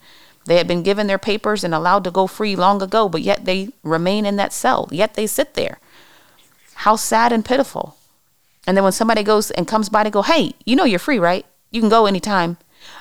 They 0.45 0.57
had 0.57 0.67
been 0.67 0.83
given 0.83 1.07
their 1.07 1.17
papers 1.17 1.63
and 1.63 1.73
allowed 1.73 2.03
to 2.03 2.11
go 2.11 2.27
free 2.27 2.55
long 2.55 2.81
ago, 2.81 3.07
but 3.07 3.21
yet 3.21 3.45
they 3.45 3.69
remain 3.83 4.25
in 4.25 4.35
that 4.35 4.53
cell. 4.53 4.89
Yet 4.91 5.13
they 5.13 5.27
sit 5.27 5.53
there. 5.53 5.79
How 6.75 6.95
sad 6.95 7.31
and 7.31 7.45
pitiful. 7.45 7.97
And 8.67 8.75
then 8.75 8.83
when 8.83 8.93
somebody 8.93 9.23
goes 9.23 9.51
and 9.51 9.67
comes 9.67 9.89
by 9.89 10.03
to 10.03 10.09
go, 10.09 10.21
hey, 10.21 10.53
you 10.65 10.75
know 10.75 10.85
you're 10.85 10.99
free, 10.99 11.19
right? 11.19 11.45
You 11.71 11.79
can 11.79 11.89
go 11.89 12.05
anytime. 12.05 12.57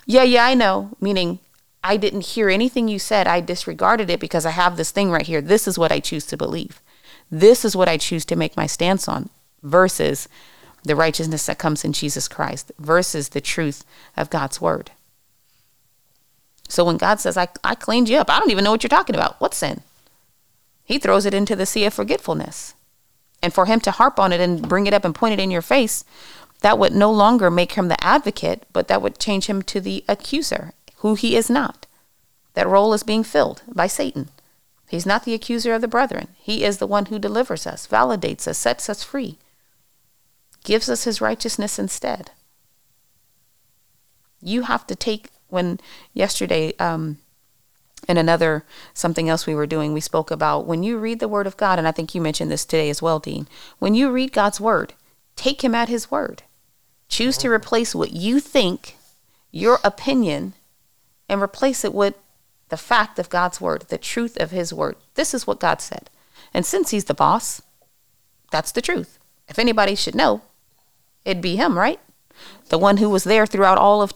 Yeah, 0.07 0.23
yeah, 0.23 0.45
I 0.45 0.55
know. 0.55 0.91
Meaning, 1.01 1.41
I 1.85 1.97
didn't 1.97 2.27
hear 2.27 2.49
anything 2.49 2.89
you 2.89 2.99
said. 2.99 3.27
I 3.27 3.41
disregarded 3.41 4.09
it 4.09 4.21
because 4.21 4.47
I 4.47 4.51
have 4.51 4.77
this 4.77 4.93
thing 4.93 5.11
right 5.11 5.27
here. 5.27 5.41
This 5.41 5.67
is 5.67 5.79
what 5.79 5.93
I 5.93 6.01
choose 6.01 6.27
to 6.27 6.37
believe. 6.37 6.81
This 7.31 7.65
is 7.65 7.75
what 7.75 7.89
I 7.89 7.97
choose 7.97 8.25
to 8.27 8.37
make 8.37 8.57
my 8.57 8.67
stance 8.67 9.09
on 9.09 9.31
versus 9.63 10.29
the 10.85 10.97
righteousness 10.97 11.47
that 11.47 11.59
comes 11.59 11.85
in 11.85 11.93
Jesus 11.93 12.29
Christ 12.29 12.73
versus 12.79 13.31
the 13.31 13.41
truth 13.41 13.85
of 14.17 14.31
God's 14.31 14.61
word. 14.61 14.91
So 16.73 16.85
when 16.85 16.97
God 16.97 17.21
says, 17.21 17.37
I, 17.37 17.49
I 17.63 17.75
cleaned 17.75 18.09
you 18.09 18.19
up, 18.19 18.31
I 18.31 18.39
don't 18.39 18.51
even 18.51 18.65
know 18.65 18.71
what 18.71 18.83
you're 18.83 18.89
talking 18.89 19.15
about. 19.15 19.41
What 19.41 19.55
sin? 19.55 19.83
He 20.85 20.99
throws 20.99 21.27
it 21.27 21.35
into 21.35 21.55
the 21.55 21.67
sea 21.67 21.85
of 21.85 21.95
forgetfulness. 21.95 22.75
And 23.43 23.53
for 23.53 23.67
him 23.67 23.81
to 23.81 23.91
harp 23.91 24.19
on 24.19 24.33
it 24.33 24.41
and 24.41 24.69
bring 24.69 24.87
it 24.87 24.95
up 24.95 25.05
and 25.05 25.15
point 25.15 25.35
it 25.35 25.41
in 25.41 25.51
your 25.51 25.63
face, 25.63 26.05
that 26.61 26.79
would 26.79 26.93
no 26.93 27.11
longer 27.11 27.51
make 27.51 27.73
him 27.73 27.89
the 27.89 28.03
advocate, 28.05 28.65
but 28.73 28.89
that 28.89 29.03
would 29.03 29.19
change 29.19 29.47
him 29.47 29.63
to 29.63 29.81
the 29.81 30.05
accuser, 30.09 30.73
who 30.97 31.15
he 31.15 31.37
is 31.37 31.51
not. 31.51 31.87
That 32.55 32.69
role 32.69 32.95
is 32.95 33.03
being 33.03 33.25
filled 33.25 33.63
by 33.69 33.87
Satan. 33.87 34.29
He's 34.89 35.07
not 35.07 35.25
the 35.25 35.35
accuser 35.35 35.75
of 35.75 35.81
the 35.81 35.89
brethren. 35.89 36.29
He 36.39 36.65
is 36.65 36.79
the 36.79 36.87
one 36.87 37.07
who 37.07 37.19
delivers 37.19 37.67
us, 37.67 37.87
validates 37.87 38.47
us, 38.47 38.59
sets 38.59 38.89
us 38.89 39.03
free 39.03 39.39
gives 40.65 40.89
us 40.89 41.05
his 41.05 41.21
righteousness 41.21 41.79
instead. 41.79 42.31
You 44.41 44.63
have 44.63 44.87
to 44.89 44.97
take, 44.97 45.29
when 45.53 45.79
yesterday, 46.15 46.73
um, 46.79 47.19
in 48.09 48.17
another 48.17 48.65
something 48.95 49.29
else 49.29 49.47
we 49.47 49.55
were 49.55 49.67
doing, 49.67 49.93
we 49.93 50.01
spoke 50.01 50.31
about 50.31 50.67
when 50.67 50.83
you 50.83 50.99
read 50.99 51.21
the 51.21 51.29
Word 51.29 51.47
of 51.47 51.57
God, 51.57 51.79
and 51.79 51.87
I 51.87 51.93
think 51.93 52.15
you 52.15 52.21
mentioned 52.21 52.51
this 52.51 52.65
today 52.65 52.91
as 52.91 53.03
well, 53.03 53.19
Dean. 53.19 53.47
When 53.79 53.95
you 53.95 54.11
read 54.11 54.33
God's 54.33 54.61
Word, 54.61 54.95
take 55.37 55.63
Him 55.63 55.75
at 55.75 55.89
His 55.89 56.11
Word. 56.11 56.43
Choose 57.09 57.37
to 57.39 57.51
replace 57.51 57.95
what 57.95 58.13
you 58.13 58.41
think, 58.41 58.97
your 59.51 59.79
opinion, 59.85 60.55
and 61.29 61.43
replace 61.43 61.85
it 61.85 61.95
with 61.95 62.15
the 62.71 62.77
fact 62.77 63.19
of 63.19 63.29
God's 63.29 63.61
Word, 63.61 63.83
the 63.89 63.99
truth 63.99 64.41
of 64.41 64.51
His 64.51 64.73
Word. 64.73 64.97
This 65.15 65.35
is 65.35 65.47
what 65.47 65.61
God 65.61 65.81
said. 65.81 66.09
And 66.55 66.65
since 66.65 66.91
He's 66.91 67.05
the 67.05 67.15
boss, 67.15 67.61
that's 68.51 68.73
the 68.73 68.83
truth. 68.83 69.19
If 69.49 69.59
anybody 69.59 69.95
should 69.95 70.15
know, 70.15 70.43
it'd 71.25 71.43
be 71.43 71.57
him, 71.57 71.77
right? 71.79 72.01
The 72.69 72.79
one 72.79 72.99
who 72.99 73.09
was 73.09 73.25
there 73.25 73.47
throughout 73.47 73.79
all 73.79 74.03
of 74.03 74.13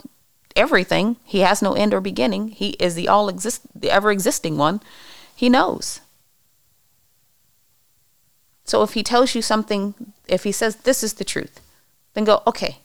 everything. 0.57 1.17
He 1.25 1.41
has 1.41 1.63
no 1.63 1.75
end 1.75 1.95
or 1.95 2.01
beginning. 2.01 2.49
He 2.49 2.71
is 2.71 2.95
the 2.95 3.09
all 3.09 3.29
exist 3.29 3.63
the 3.75 3.91
ever 3.91 4.11
existing 4.11 4.57
one. 4.57 4.81
He 5.35 5.49
knows. 5.49 6.01
So 8.65 8.83
if 8.83 8.95
he 8.95 9.03
tells 9.03 9.35
you 9.35 9.43
something, 9.43 9.95
if 10.27 10.45
he 10.45 10.53
says 10.53 10.77
this 10.77 11.03
is 11.05 11.15
the 11.15 11.25
truth, 11.25 11.61
then 12.15 12.25
go, 12.25 12.43
okay. 12.47 12.79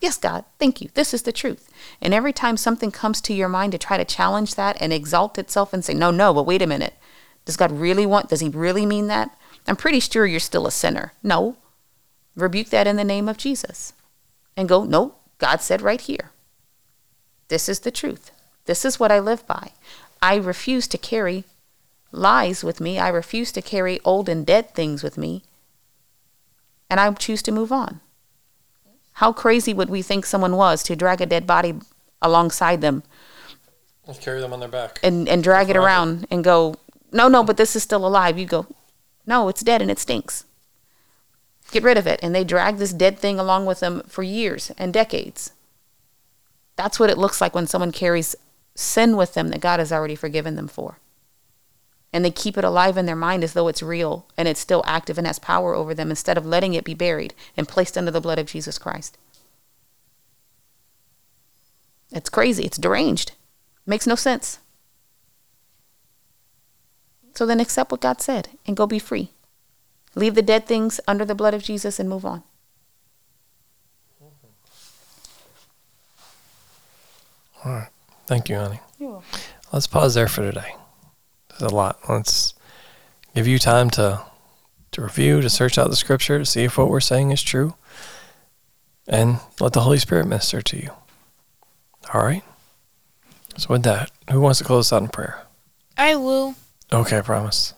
Yes, 0.00 0.16
God, 0.16 0.44
thank 0.60 0.80
you. 0.80 0.90
This 0.94 1.12
is 1.12 1.22
the 1.22 1.32
truth. 1.32 1.68
And 2.00 2.14
every 2.14 2.32
time 2.32 2.56
something 2.56 2.92
comes 2.92 3.20
to 3.22 3.34
your 3.34 3.48
mind 3.48 3.72
to 3.72 3.78
try 3.78 3.96
to 3.96 4.04
challenge 4.04 4.54
that 4.54 4.76
and 4.80 4.92
exalt 4.92 5.38
itself 5.38 5.72
and 5.72 5.84
say, 5.84 5.92
no, 5.92 6.12
no, 6.12 6.32
but 6.32 6.46
wait 6.46 6.62
a 6.62 6.68
minute. 6.68 6.94
Does 7.44 7.56
God 7.56 7.72
really 7.72 8.06
want, 8.06 8.28
does 8.28 8.40
he 8.40 8.48
really 8.48 8.86
mean 8.86 9.08
that? 9.08 9.36
I'm 9.66 9.74
pretty 9.74 9.98
sure 9.98 10.24
you're 10.24 10.38
still 10.38 10.68
a 10.68 10.70
sinner. 10.70 11.14
No, 11.22 11.56
rebuke 12.36 12.68
that 12.68 12.86
in 12.86 12.94
the 12.94 13.04
name 13.04 13.28
of 13.28 13.38
Jesus 13.38 13.92
and 14.56 14.68
go, 14.68 14.84
no, 14.84 15.16
God 15.38 15.60
said 15.62 15.82
right 15.82 16.00
here. 16.00 16.30
This 17.48 17.68
is 17.68 17.80
the 17.80 17.90
truth. 17.90 18.30
This 18.66 18.84
is 18.84 19.00
what 19.00 19.10
I 19.10 19.18
live 19.18 19.46
by. 19.46 19.72
I 20.20 20.36
refuse 20.36 20.86
to 20.88 20.98
carry 20.98 21.44
lies 22.12 22.64
with 22.64 22.80
me. 22.80 22.98
I 22.98 23.08
refuse 23.08 23.52
to 23.52 23.62
carry 23.62 24.00
old 24.04 24.28
and 24.28 24.44
dead 24.46 24.74
things 24.74 25.02
with 25.02 25.16
me. 25.18 25.42
And 26.90 27.00
I 27.00 27.12
choose 27.12 27.42
to 27.42 27.52
move 27.52 27.72
on. 27.72 28.00
How 29.14 29.32
crazy 29.32 29.74
would 29.74 29.90
we 29.90 30.02
think 30.02 30.24
someone 30.24 30.56
was 30.56 30.82
to 30.84 30.96
drag 30.96 31.20
a 31.20 31.26
dead 31.26 31.46
body 31.46 31.74
alongside 32.22 32.80
them 32.80 33.02
Let's 34.06 34.18
carry 34.20 34.40
them 34.40 34.52
on 34.52 34.60
their 34.60 34.68
back. 34.68 34.98
and, 35.02 35.28
and 35.28 35.42
drag 35.42 35.68
it 35.68 35.76
around 35.76 36.26
and 36.30 36.42
go, 36.42 36.76
no, 37.12 37.28
no, 37.28 37.44
but 37.44 37.56
this 37.56 37.76
is 37.76 37.82
still 37.82 38.06
alive. 38.06 38.38
You 38.38 38.46
go, 38.46 38.66
no, 39.26 39.48
it's 39.48 39.62
dead 39.62 39.82
and 39.82 39.90
it 39.90 39.98
stinks. 39.98 40.44
Get 41.70 41.82
rid 41.82 41.98
of 41.98 42.06
it. 42.06 42.20
And 42.22 42.34
they 42.34 42.44
drag 42.44 42.78
this 42.78 42.92
dead 42.94 43.18
thing 43.18 43.38
along 43.38 43.66
with 43.66 43.80
them 43.80 44.02
for 44.08 44.22
years 44.22 44.72
and 44.78 44.92
decades. 44.94 45.52
That's 46.78 47.00
what 47.00 47.10
it 47.10 47.18
looks 47.18 47.40
like 47.40 47.56
when 47.56 47.66
someone 47.66 47.90
carries 47.90 48.36
sin 48.76 49.16
with 49.16 49.34
them 49.34 49.48
that 49.48 49.60
God 49.60 49.80
has 49.80 49.90
already 49.90 50.14
forgiven 50.14 50.54
them 50.54 50.68
for. 50.68 51.00
And 52.12 52.24
they 52.24 52.30
keep 52.30 52.56
it 52.56 52.62
alive 52.62 52.96
in 52.96 53.04
their 53.04 53.16
mind 53.16 53.42
as 53.42 53.52
though 53.52 53.66
it's 53.66 53.82
real 53.82 54.26
and 54.36 54.46
it's 54.46 54.60
still 54.60 54.84
active 54.86 55.18
and 55.18 55.26
has 55.26 55.40
power 55.40 55.74
over 55.74 55.92
them 55.92 56.08
instead 56.08 56.38
of 56.38 56.46
letting 56.46 56.74
it 56.74 56.84
be 56.84 56.94
buried 56.94 57.34
and 57.56 57.66
placed 57.66 57.98
under 57.98 58.12
the 58.12 58.20
blood 58.20 58.38
of 58.38 58.46
Jesus 58.46 58.78
Christ. 58.78 59.18
It's 62.12 62.30
crazy. 62.30 62.64
It's 62.64 62.78
deranged. 62.78 63.32
Makes 63.84 64.06
no 64.06 64.14
sense. 64.14 64.60
So 67.34 67.44
then 67.44 67.58
accept 67.58 67.90
what 67.90 68.02
God 68.02 68.20
said 68.20 68.50
and 68.68 68.76
go 68.76 68.86
be 68.86 69.00
free. 69.00 69.32
Leave 70.14 70.36
the 70.36 70.42
dead 70.42 70.66
things 70.66 71.00
under 71.08 71.24
the 71.24 71.34
blood 71.34 71.54
of 71.54 71.64
Jesus 71.64 71.98
and 71.98 72.08
move 72.08 72.24
on. 72.24 72.44
All 77.64 77.72
right. 77.72 77.88
Thank 78.26 78.48
you, 78.48 78.56
honey. 78.56 78.80
You're 78.98 79.10
welcome. 79.10 79.40
let's 79.72 79.86
pause 79.86 80.14
there 80.14 80.28
for 80.28 80.42
today. 80.42 80.74
There's 81.58 81.72
a 81.72 81.74
lot. 81.74 81.98
Let's 82.08 82.54
give 83.34 83.46
you 83.46 83.58
time 83.58 83.90
to 83.90 84.22
to 84.92 85.02
review, 85.02 85.40
to 85.40 85.50
search 85.50 85.76
out 85.76 85.90
the 85.90 85.96
scripture, 85.96 86.38
to 86.38 86.46
see 86.46 86.64
if 86.64 86.78
what 86.78 86.88
we're 86.88 87.00
saying 87.00 87.30
is 87.30 87.42
true, 87.42 87.74
and 89.06 89.38
let 89.60 89.72
the 89.72 89.82
Holy 89.82 89.98
Spirit 89.98 90.26
minister 90.26 90.62
to 90.62 90.76
you. 90.76 90.90
All 92.14 92.22
right. 92.22 92.42
So 93.58 93.68
with 93.70 93.82
that, 93.82 94.10
who 94.30 94.40
wants 94.40 94.58
to 94.58 94.64
close 94.64 94.86
us 94.86 94.92
out 94.92 95.02
in 95.02 95.08
prayer? 95.08 95.42
I 95.96 96.16
will. 96.16 96.54
Okay, 96.92 97.18
I 97.18 97.22
promise. 97.22 97.74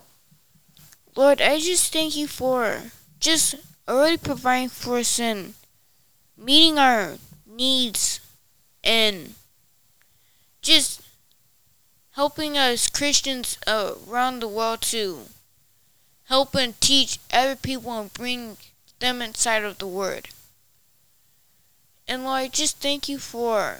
Lord, 1.15 1.41
I 1.41 1.59
just 1.59 1.91
thank 1.91 2.15
you 2.15 2.27
for 2.27 2.81
just 3.19 3.55
already 3.87 4.17
providing 4.17 4.69
for 4.69 4.99
us 4.99 5.19
and 5.19 5.53
meeting 6.37 6.77
our 6.77 7.15
needs 7.45 8.21
and 8.83 9.33
just 10.61 11.01
helping 12.11 12.57
us 12.57 12.87
Christians 12.87 13.57
around 13.67 14.39
the 14.39 14.47
world 14.47 14.81
to 14.81 15.25
help 16.25 16.55
and 16.55 16.79
teach 16.79 17.19
other 17.33 17.55
people 17.55 17.99
and 17.99 18.13
bring 18.13 18.57
them 18.99 19.21
inside 19.21 19.63
of 19.63 19.77
the 19.79 19.87
Word. 19.87 20.29
And 22.07 22.23
Lord, 22.23 22.53
just 22.53 22.77
thank 22.77 23.07
you 23.09 23.17
for 23.17 23.77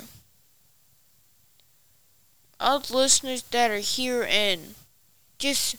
all 2.59 2.79
the 2.79 2.95
listeners 2.95 3.43
that 3.43 3.71
are 3.71 3.77
here 3.77 4.25
and 4.29 4.75
just 5.38 5.75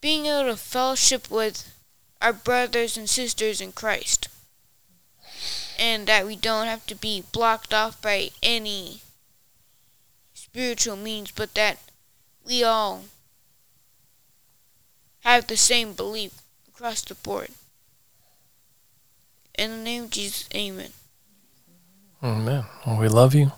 being 0.00 0.26
able 0.26 0.50
to 0.50 0.56
fellowship 0.56 1.30
with 1.30 1.74
our 2.22 2.32
brothers 2.32 2.96
and 2.96 3.08
sisters 3.08 3.60
in 3.60 3.72
Christ. 3.72 4.28
And 5.78 6.06
that 6.06 6.26
we 6.26 6.36
don't 6.36 6.66
have 6.66 6.86
to 6.86 6.94
be 6.94 7.22
blocked 7.32 7.72
off 7.72 8.00
by 8.02 8.30
any 8.42 9.02
spiritual 10.50 10.96
means, 10.96 11.30
but 11.30 11.54
that 11.54 11.78
we 12.44 12.64
all 12.64 13.04
have 15.20 15.46
the 15.46 15.56
same 15.56 15.92
belief 15.92 16.40
across 16.68 17.02
the 17.02 17.14
board. 17.14 17.50
In 19.58 19.70
the 19.70 19.76
name 19.76 20.04
of 20.04 20.10
Jesus, 20.10 20.48
amen. 20.54 20.90
Amen. 22.22 22.64
Well, 22.86 22.98
we 22.98 23.08
love 23.08 23.34
you. 23.34 23.52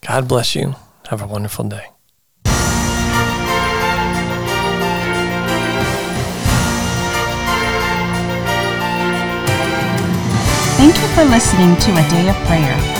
God 0.00 0.28
bless 0.28 0.54
you. 0.54 0.74
Have 1.08 1.22
a 1.22 1.26
wonderful 1.26 1.68
day. 1.68 1.86
Thank 10.78 10.96
you 10.96 11.08
for 11.08 11.24
listening 11.24 11.76
to 11.76 11.90
A 11.92 12.08
Day 12.08 12.28
of 12.30 12.36
Prayer. 12.46 12.99